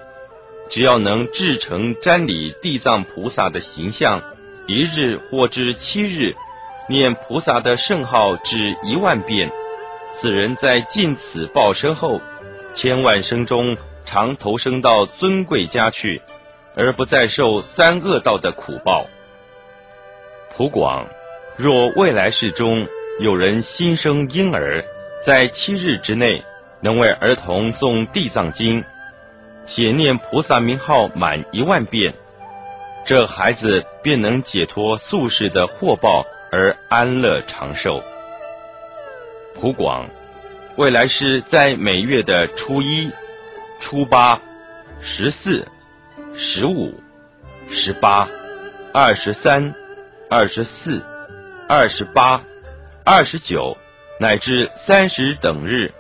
[0.72, 4.20] 只要能至诚瞻礼地藏菩萨的形象。
[4.66, 6.34] 一日或至七日，
[6.88, 9.52] 念菩萨的圣号至一万遍，
[10.14, 12.22] 此人在尽此报身后，
[12.74, 13.76] 千万生中
[14.06, 16.22] 常投生到尊贵家去，
[16.76, 19.06] 而不再受三恶道的苦报。
[20.56, 21.06] 普广，
[21.58, 22.88] 若未来世中
[23.20, 24.84] 有人新生婴儿，
[25.26, 26.42] 在七日之内
[26.80, 28.84] 能为儿童诵地藏经，
[29.66, 32.14] 且念菩萨名号满一万遍。
[33.06, 38.02] 这孩子便能解脱宿世的祸报而安乐长寿。
[39.54, 40.10] 普广，
[40.78, 43.12] 未来是在每月的初一、
[43.80, 44.40] 初八、
[45.02, 45.68] 十四、
[46.34, 46.94] 十五、
[47.70, 48.28] 十八、
[48.94, 49.74] 二十三、
[50.30, 51.04] 二十四、
[51.68, 52.42] 二十八、
[53.04, 53.78] 二十九
[54.18, 55.92] 乃至三十等日，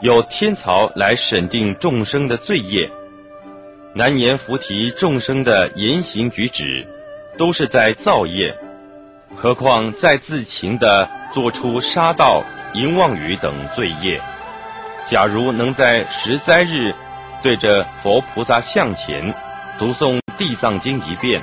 [0.00, 2.90] 有天曹来审定众生的罪业。
[3.94, 6.86] 难言菩提众生的言行举止，
[7.36, 8.56] 都是在造业，
[9.36, 12.42] 何况在自情的做出杀盗
[12.72, 14.18] 淫妄语等罪业。
[15.04, 16.94] 假如能在十灾日，
[17.42, 19.34] 对着佛菩萨像前
[19.78, 21.42] 读诵地藏经一遍，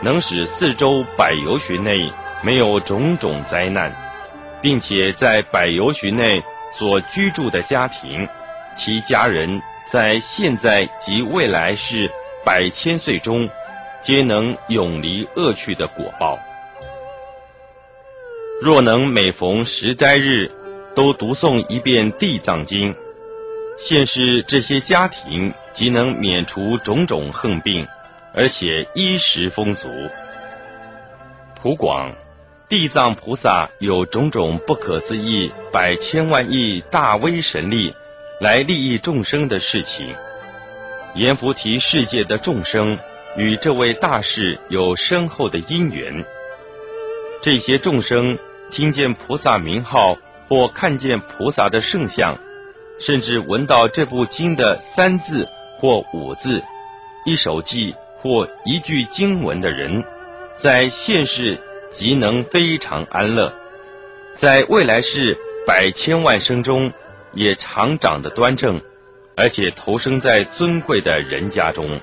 [0.00, 2.10] 能使四周百由旬内
[2.42, 3.94] 没有种种灾难，
[4.60, 6.42] 并且在百由旬内
[6.76, 8.28] 所居住的家庭，
[8.74, 9.62] 其家人。
[9.86, 12.10] 在现在及未来世
[12.44, 13.48] 百千岁中，
[14.02, 16.38] 皆能永离恶趣的果报。
[18.60, 20.50] 若能每逢十斋日
[20.94, 22.94] 都读诵一遍地藏经，
[23.76, 27.86] 现世这些家庭即能免除种种横病，
[28.32, 29.88] 而且衣食丰足。
[31.54, 32.12] 普广，
[32.68, 37.94] 地藏菩萨有种种不可思议百千万亿大威神力。
[38.44, 40.14] 来利益众生的事情，
[41.14, 42.98] 阎浮提世界的众生
[43.38, 46.22] 与这位大士有深厚的因缘。
[47.40, 48.38] 这些众生
[48.70, 52.36] 听见菩萨名号，或看见菩萨的圣像，
[53.00, 55.48] 甚至闻到这部经的三字
[55.78, 56.62] 或五字、
[57.24, 60.04] 一首偈或一句经文的人，
[60.58, 61.56] 在现世
[61.90, 63.50] 即能非常安乐，
[64.34, 65.34] 在未来世
[65.66, 66.92] 百千万生中。
[67.34, 68.80] 也常长得端正，
[69.36, 72.00] 而且投生在尊贵的人家中。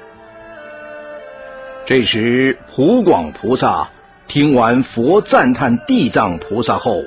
[1.86, 3.90] 这时，普广菩萨
[4.28, 7.03] 听完佛赞叹地藏菩萨后，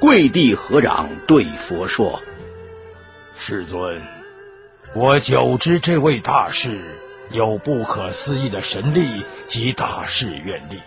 [0.00, 2.20] 跪地合掌，对佛说
[3.36, 4.00] ：“世尊，
[4.94, 6.80] 我久知这位大士
[7.30, 10.80] 有不可思议的神力及大士愿力，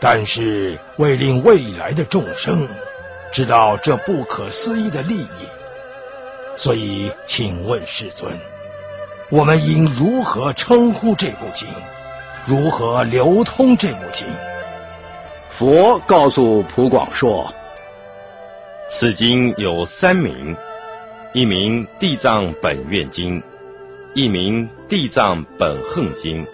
[0.00, 2.68] 但是为令未来的众生
[3.32, 5.48] 知道这不可思议的利益。”
[6.56, 8.32] 所以，请问世尊，
[9.30, 11.68] 我们应如何称呼这部经？
[12.46, 14.26] 如何流通这部经？
[15.50, 17.52] 佛告诉普广说
[18.88, 20.56] ：“此经有三名：
[21.32, 23.42] 一名地藏本愿经，
[24.14, 26.46] 一名地藏本行经，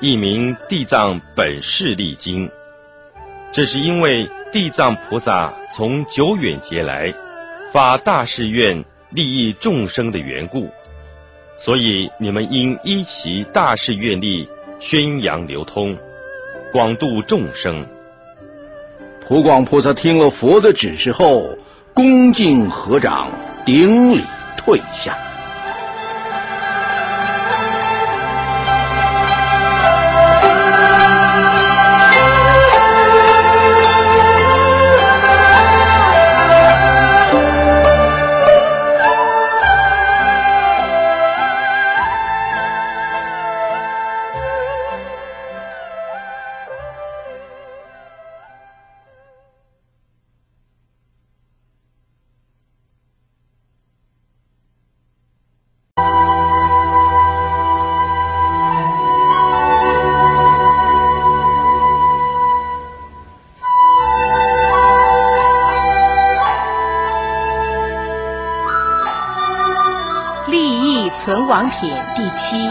[0.00, 2.48] 一名地藏本势力经。
[3.50, 7.12] 这是因为地藏菩萨从久远劫来
[7.72, 10.68] 发大誓愿利益众生的缘故，
[11.56, 14.48] 所以你们应依其大势愿力
[14.80, 15.96] 宣扬流通，
[16.72, 17.84] 广度众生。
[19.26, 21.56] 普广菩萨听了佛的指示后，
[21.92, 23.28] 恭敬合掌，
[23.66, 24.22] 顶礼
[24.56, 25.18] 退下。
[72.18, 72.68] 第七。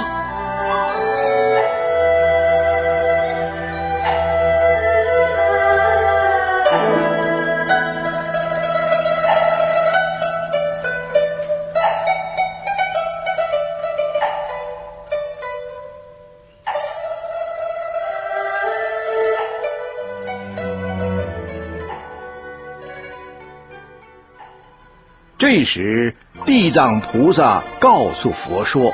[25.39, 26.13] 这时，
[26.45, 28.93] 地藏菩萨告诉佛说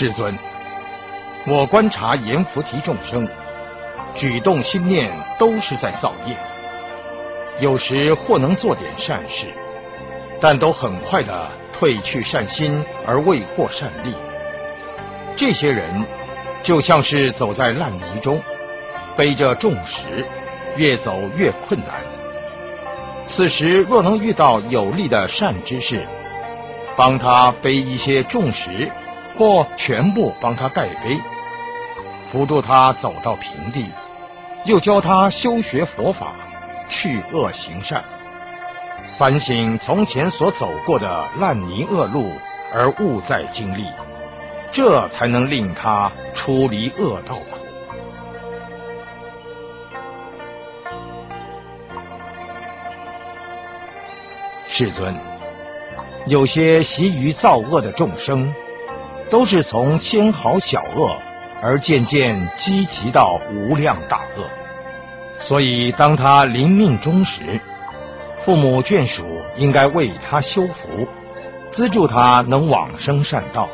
[0.00, 0.34] 世尊，
[1.46, 3.28] 我观察阎浮提众生，
[4.14, 6.34] 举动心念都是在造业，
[7.60, 9.48] 有时或能做点善事，
[10.40, 14.14] 但都很快的褪去善心而未获善利。
[15.36, 16.06] 这些人
[16.62, 18.40] 就像是走在烂泥中，
[19.18, 20.24] 背着重石，
[20.78, 21.88] 越走越困难。
[23.26, 26.06] 此时若能遇到有利的善知识，
[26.96, 28.90] 帮他背一些重石，
[29.36, 31.18] 或全部帮他带背，
[32.26, 33.86] 扶助他走到平地，
[34.64, 36.32] 又教他修学佛法，
[36.88, 38.02] 去恶行善，
[39.16, 42.30] 反省从前所走过的烂泥恶路，
[42.72, 43.84] 而勿再经历，
[44.72, 47.58] 这才能令他出离恶道苦。
[54.68, 55.14] 世尊，
[56.26, 58.54] 有些习于造恶的众生，
[59.30, 61.16] 都是从纤毫小恶
[61.62, 64.44] 而渐渐积极到无量大恶，
[65.38, 67.60] 所以当他临命终时，
[68.38, 69.24] 父母眷属
[69.56, 71.06] 应该为他修福，
[71.70, 73.68] 资助他能往生善道，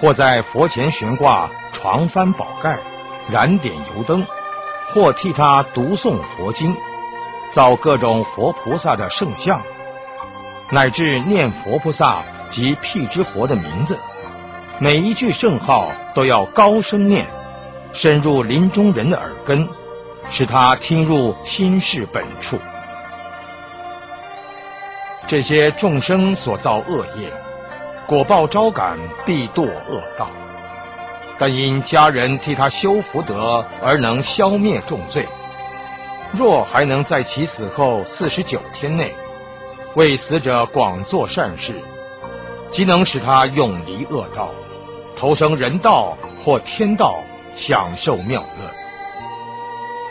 [0.00, 2.78] 或在佛前悬挂床幡宝盖，
[3.30, 4.26] 燃点油灯，
[4.88, 6.74] 或替他读诵佛经。
[7.52, 9.62] 造各种佛菩萨的圣像，
[10.72, 13.98] 乃至念佛菩萨及辟支佛的名字，
[14.78, 17.26] 每一句圣号都要高声念，
[17.92, 19.68] 深入临终人的耳根，
[20.30, 22.58] 使他听入心事本处。
[25.26, 27.30] 这些众生所造恶业，
[28.06, 30.26] 果报招感，必堕恶道。
[31.38, 35.28] 但因家人替他修福德，而能消灭重罪。
[36.32, 39.12] 若还能在其死后四十九天内，
[39.94, 41.74] 为死者广做善事，
[42.70, 44.50] 即能使他永离恶道，
[45.16, 47.16] 投生人道或天道，
[47.54, 48.66] 享受妙乐；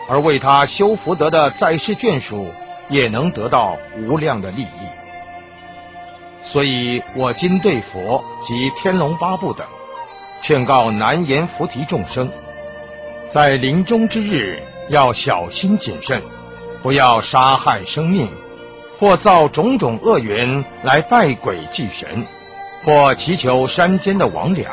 [0.07, 2.49] 而为他修福德的在世眷属，
[2.89, 4.87] 也能得到无量的利益。
[6.43, 9.65] 所以我今对佛及天龙八部等，
[10.41, 12.29] 劝告难言菩提众生，
[13.29, 14.61] 在临终之日。
[14.89, 16.21] 要小心谨慎，
[16.81, 18.27] 不要杀害生命，
[19.02, 22.23] 或造种种恶缘来拜鬼祭神，
[22.84, 24.68] 或祈求山间的魍魉。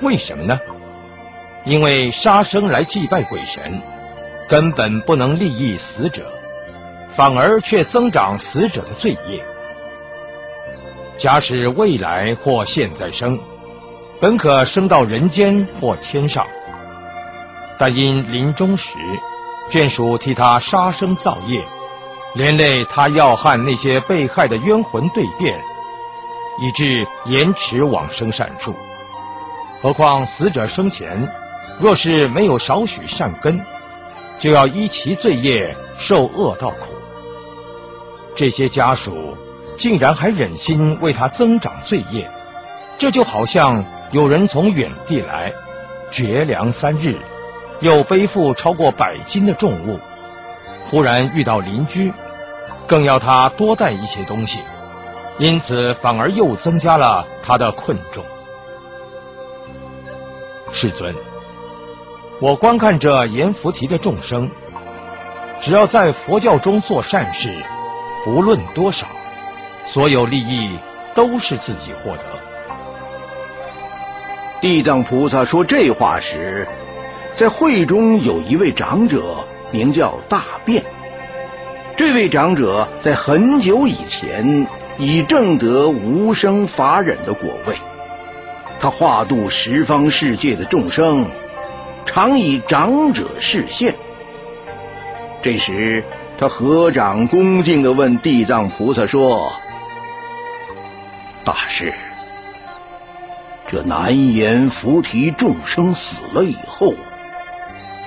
[0.00, 0.58] 为什么呢？
[1.66, 3.78] 因为杀生来祭拜鬼神，
[4.48, 6.22] 根本不能利益死者，
[7.14, 9.38] 反而却增长死者的罪业。
[11.18, 13.38] 假使未来或现在生，
[14.18, 16.46] 本可升到人间或天上。
[17.78, 18.96] 但因临终时，
[19.70, 21.64] 眷属替他杀生造业，
[22.34, 25.56] 连累他要和那些被害的冤魂对辩，
[26.60, 28.74] 以致延迟往生善处。
[29.80, 31.26] 何况死者生前，
[31.78, 33.64] 若是没有少许善根，
[34.40, 36.94] 就要依其罪业受恶道苦。
[38.34, 39.36] 这些家属
[39.76, 42.28] 竟然还忍心为他增长罪业，
[42.98, 45.52] 这就好像有人从远地来，
[46.10, 47.16] 绝粮三日，
[47.80, 49.98] 又背负超过百斤的重物，
[50.88, 52.12] 忽然遇到邻居，
[52.86, 54.62] 更要他多带一些东西，
[55.38, 58.24] 因此反而又增加了他的困重。
[60.72, 61.14] 世尊，
[62.40, 64.50] 我观看着阎浮提的众生，
[65.60, 67.52] 只要在佛教中做善事。
[68.22, 69.06] 不论多少，
[69.86, 70.76] 所有利益
[71.14, 72.24] 都是自己获得。
[74.60, 76.68] 地藏菩萨说这话时，
[77.40, 80.84] 在会中有一位长者，名叫大辩。
[81.96, 84.66] 这位长者在很久以前
[84.98, 87.74] 已证得无生法忍的果位，
[88.78, 91.24] 他化度十方世界的众生，
[92.04, 93.94] 常以长者示现。
[95.40, 96.04] 这时。
[96.36, 99.52] 他合掌恭敬地问地藏菩萨说
[101.44, 101.92] ：“大师，
[103.68, 106.94] 这难言菩提众生死了以后，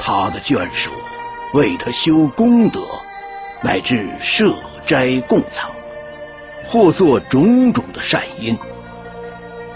[0.06, 0.92] 他的眷属
[1.54, 2.82] 为他修功德，
[3.62, 4.54] 乃至设
[4.86, 5.72] 斋供养，
[6.68, 8.58] 或做种种的善因，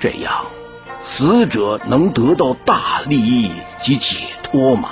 [0.02, 0.45] 这样
[1.06, 3.49] 死者能得到大利益
[3.82, 4.90] 及解脱吗？”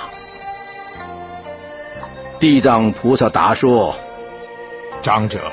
[2.40, 3.94] 地藏菩萨答说
[5.02, 5.52] ：“长者，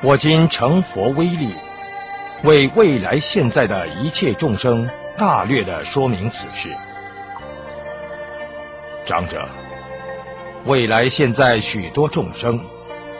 [0.00, 1.54] 我今成佛威力，
[2.44, 4.88] 为未来现在的一切众生
[5.18, 6.74] 大略的说明此事。
[9.10, 9.44] 长者，
[10.66, 12.60] 未来现在许多众生，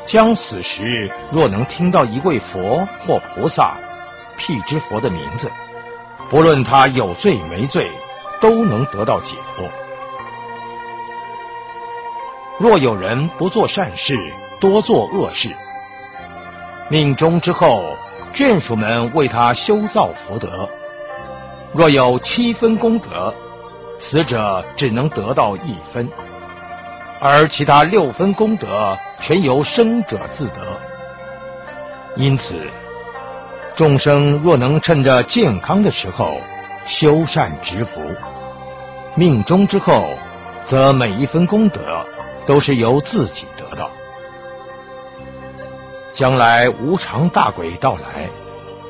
[0.06, 3.74] 将死时若能听到一位佛或菩萨，
[4.38, 5.50] 辟支佛的名字，
[6.30, 7.90] 不论他有罪没罪，
[8.40, 9.68] 都能得到解脱。”
[12.60, 14.16] 若有人不做善事，
[14.60, 15.50] 多做恶事，
[16.88, 17.82] 命中之后，
[18.32, 20.68] 眷属们为他修造福德。
[21.72, 23.34] 若有七分功德，
[24.00, 26.10] 死者只能得到一分，
[27.20, 30.54] 而其他六分功德全由生者自得。
[32.16, 32.58] 因此，
[33.76, 36.38] 众生若能趁着健康的时候
[36.84, 38.02] 修善植福，
[39.14, 40.10] 命中之后，
[40.64, 42.04] 则每一分功德。
[42.46, 43.88] 都是由自己得到。
[46.12, 48.28] 将来无常大鬼到来，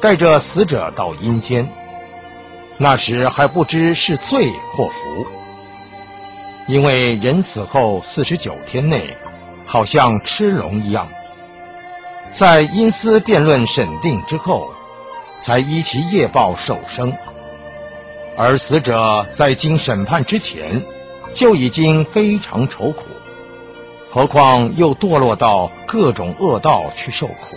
[0.00, 1.68] 带着死者到阴间，
[2.82, 5.26] 那时还不知是罪或福。
[6.66, 9.14] 因为人死后四十九天内，
[9.66, 11.06] 好像吃龙一样，
[12.32, 14.72] 在因思辩论审定之后，
[15.42, 17.12] 才依其业报受生。
[18.38, 20.82] 而死者在经审判之前，
[21.34, 23.08] 就已经非常愁苦。
[24.08, 27.56] 何况又堕落到各种恶道去受苦，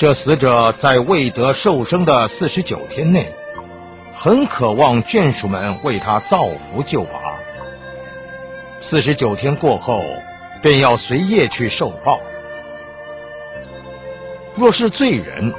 [0.00, 3.30] 这死者在未得受生的四十九天内，
[4.14, 7.20] 很渴望眷属们为他造福救拔。
[8.78, 10.02] 四十九天过后，
[10.62, 12.18] 便要随业去受报。
[14.54, 15.52] 若是罪人，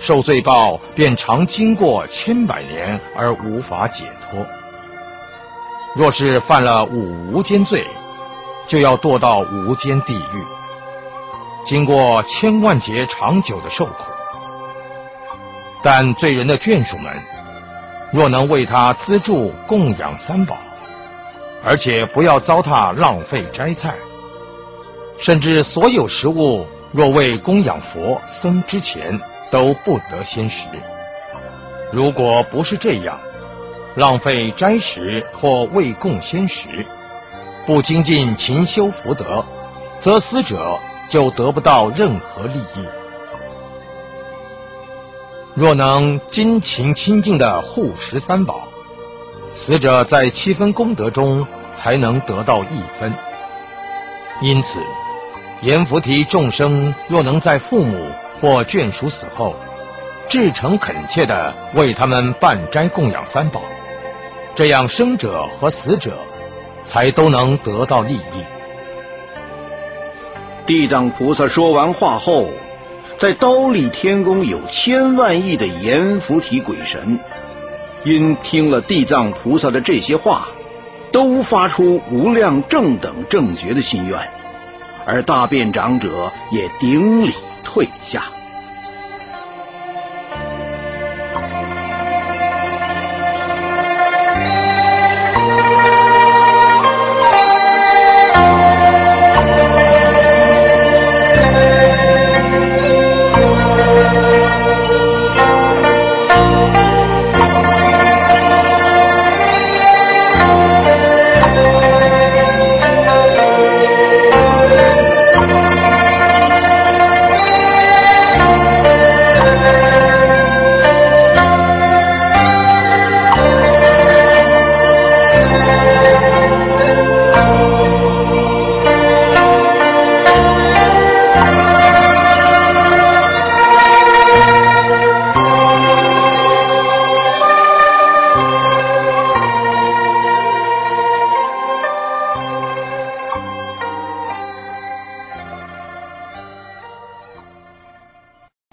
[0.00, 4.44] 受罪报便常经过千百年而无法解脱；
[5.94, 7.86] 若是犯了五无间罪，
[8.66, 10.44] 就要堕到无间地狱，
[11.68, 14.04] 经过千万劫长久的受苦。
[15.82, 17.12] 但罪人的眷属们，
[18.10, 20.56] 若能为他资助供养三宝，
[21.62, 23.94] 而且不要糟蹋浪费斋菜，
[25.18, 29.20] 甚至所有食物若为供养佛僧之前
[29.50, 30.68] 都不得先食。
[31.92, 33.18] 如果不是这样，
[33.94, 36.66] 浪费斋食或未供先食。
[37.66, 39.44] 不精进勤修福德，
[40.00, 40.78] 则死者
[41.08, 42.86] 就得不到任何利益。
[45.54, 48.68] 若能真情清净的护持三宝，
[49.52, 53.12] 死者在七分功德中才能得到一分。
[54.40, 54.78] 因此，
[55.62, 58.10] 阎浮提众生若能在父母
[58.40, 59.56] 或眷属死后，
[60.28, 63.60] 至诚恳切的为他们办斋供养三宝，
[64.54, 66.12] 这样生者和死者。
[66.84, 68.44] 才都能得到利益。
[70.68, 72.46] 地藏菩萨说完话后，
[73.18, 77.18] 在刀立天宫有千万亿的阎浮提鬼神，
[78.04, 80.48] 因听了地藏菩萨的这些话，
[81.10, 84.18] 都发出无量正等正觉的心愿，
[85.06, 87.32] 而大辩长者也顶礼
[87.64, 88.24] 退下。